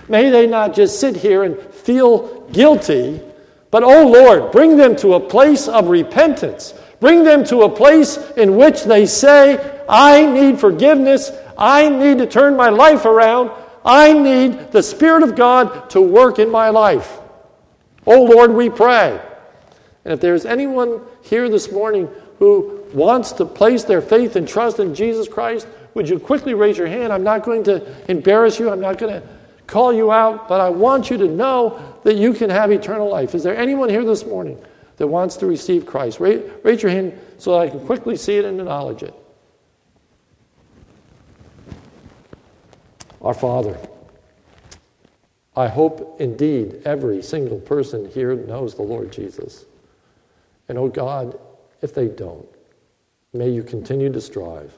May 0.10 0.30
they 0.30 0.48
not 0.48 0.74
just 0.74 1.00
sit 1.00 1.16
here 1.16 1.44
and 1.44 1.58
feel 1.58 2.42
guilty, 2.50 3.22
but 3.70 3.84
oh 3.84 4.08
Lord, 4.08 4.52
bring 4.52 4.76
them 4.76 4.96
to 4.98 5.14
a 5.14 5.20
place 5.20 5.68
of 5.68 5.88
repentance. 5.88 6.74
Bring 7.00 7.24
them 7.24 7.46
to 7.46 7.62
a 7.62 7.70
place 7.70 8.18
in 8.36 8.58
which 8.58 8.84
they 8.84 9.06
say, 9.06 9.84
I 9.88 10.26
need 10.26 10.60
forgiveness. 10.60 11.32
I 11.58 11.90
need 11.90 12.18
to 12.18 12.28
turn 12.28 12.56
my 12.56 12.70
life 12.70 13.06
around. 13.06 13.52
I 13.84 14.13
need 14.13 14.72
the 14.72 14.84
Spirit 14.84 15.24
of 15.24 15.36
God 15.36 15.89
to 15.91 16.02
work 16.02 16.39
in 16.39 16.50
my 16.50 16.70
life. 16.70 17.20
Oh 18.06 18.24
Lord, 18.24 18.54
we 18.54 18.70
pray. 18.70 19.20
And 20.06 20.13
if 20.13 20.20
there's 20.20 20.46
anyone 20.46 21.02
here 21.22 21.50
this 21.50 21.72
morning 21.72 22.10
who 22.39 22.86
wants 22.94 23.32
to 23.34 23.46
place 23.46 23.84
their 23.84 24.02
faith 24.02 24.36
and 24.36 24.48
trust 24.48 24.80
in 24.80 24.96
Jesus 24.96 25.28
Christ, 25.28 25.67
would 25.94 26.10
you 26.10 26.20
quickly 26.20 26.54
raise 26.54 26.78
your 26.78 26.88
hand? 26.88 27.13
I'm 27.13 27.24
not 27.24 27.44
going 27.44 27.63
to 27.65 27.86
embarrass 28.10 28.60
you, 28.60 28.70
I'm 28.70 28.82
not 28.82 28.98
going 28.98 29.22
to 29.22 29.28
call 29.67 29.94
you 29.94 30.12
out, 30.12 30.48
but 30.48 30.60
I 30.60 30.70
want 30.70 31.10
you 31.10 31.17
to 31.17 31.28
know 31.28 31.80
that 32.04 32.15
you 32.15 32.34
can 32.34 32.50
have 32.50 32.72
eternal 32.72 33.10
life. 33.10 33.36
Is 33.36 33.44
there 33.44 33.56
anyone 33.56 33.89
here 33.89 34.04
this 34.04 34.26
morning 34.26 34.60
that 34.98 35.08
wants 35.08 35.38
to 35.38 35.46
receive 35.46 35.86
Christ? 35.86 36.20
Raise, 36.20 36.82
your 36.82 36.91
hand 36.91 37.17
so 37.38 37.52
that 37.52 37.60
I 37.60 37.70
can 37.70 37.80
quickly 37.86 38.17
see 38.17 38.38
it 38.38 38.46
and 38.46 38.60
acknowledge 38.60 39.04
it. 39.04 39.13
Our 43.21 43.34
Father, 43.34 43.77
I 45.55 45.67
hope 45.67 46.19
indeed 46.19 46.81
every 46.86 47.21
single 47.21 47.60
person 47.60 48.10
here 48.10 48.36
knows 48.36 48.75
the 48.75 48.81
Lord 48.81 49.12
Jesus. 49.12 49.65
And 50.67 50.77
oh 50.77 50.88
God, 50.88 51.39
if 51.81 51.93
they 51.93 52.07
don't, 52.07 52.47
may 53.34 53.49
you 53.49 53.63
continue 53.63 54.12
to 54.12 54.21
strive. 54.21 54.77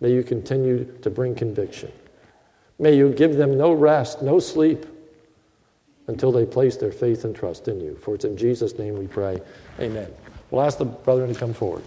May 0.00 0.12
you 0.12 0.22
continue 0.22 0.84
to 1.02 1.10
bring 1.10 1.34
conviction. 1.34 1.90
May 2.78 2.96
you 2.96 3.10
give 3.10 3.36
them 3.36 3.58
no 3.58 3.72
rest, 3.72 4.22
no 4.22 4.38
sleep 4.38 4.86
until 6.06 6.32
they 6.32 6.46
place 6.46 6.76
their 6.76 6.92
faith 6.92 7.24
and 7.24 7.34
trust 7.34 7.68
in 7.68 7.80
you. 7.80 7.96
For 7.96 8.14
it's 8.14 8.24
in 8.24 8.36
Jesus' 8.36 8.78
name 8.78 8.96
we 8.96 9.08
pray. 9.08 9.40
Amen. 9.80 10.08
We'll 10.50 10.62
ask 10.62 10.78
the 10.78 10.84
brethren 10.84 11.32
to 11.32 11.38
come 11.38 11.52
forward. 11.52 11.82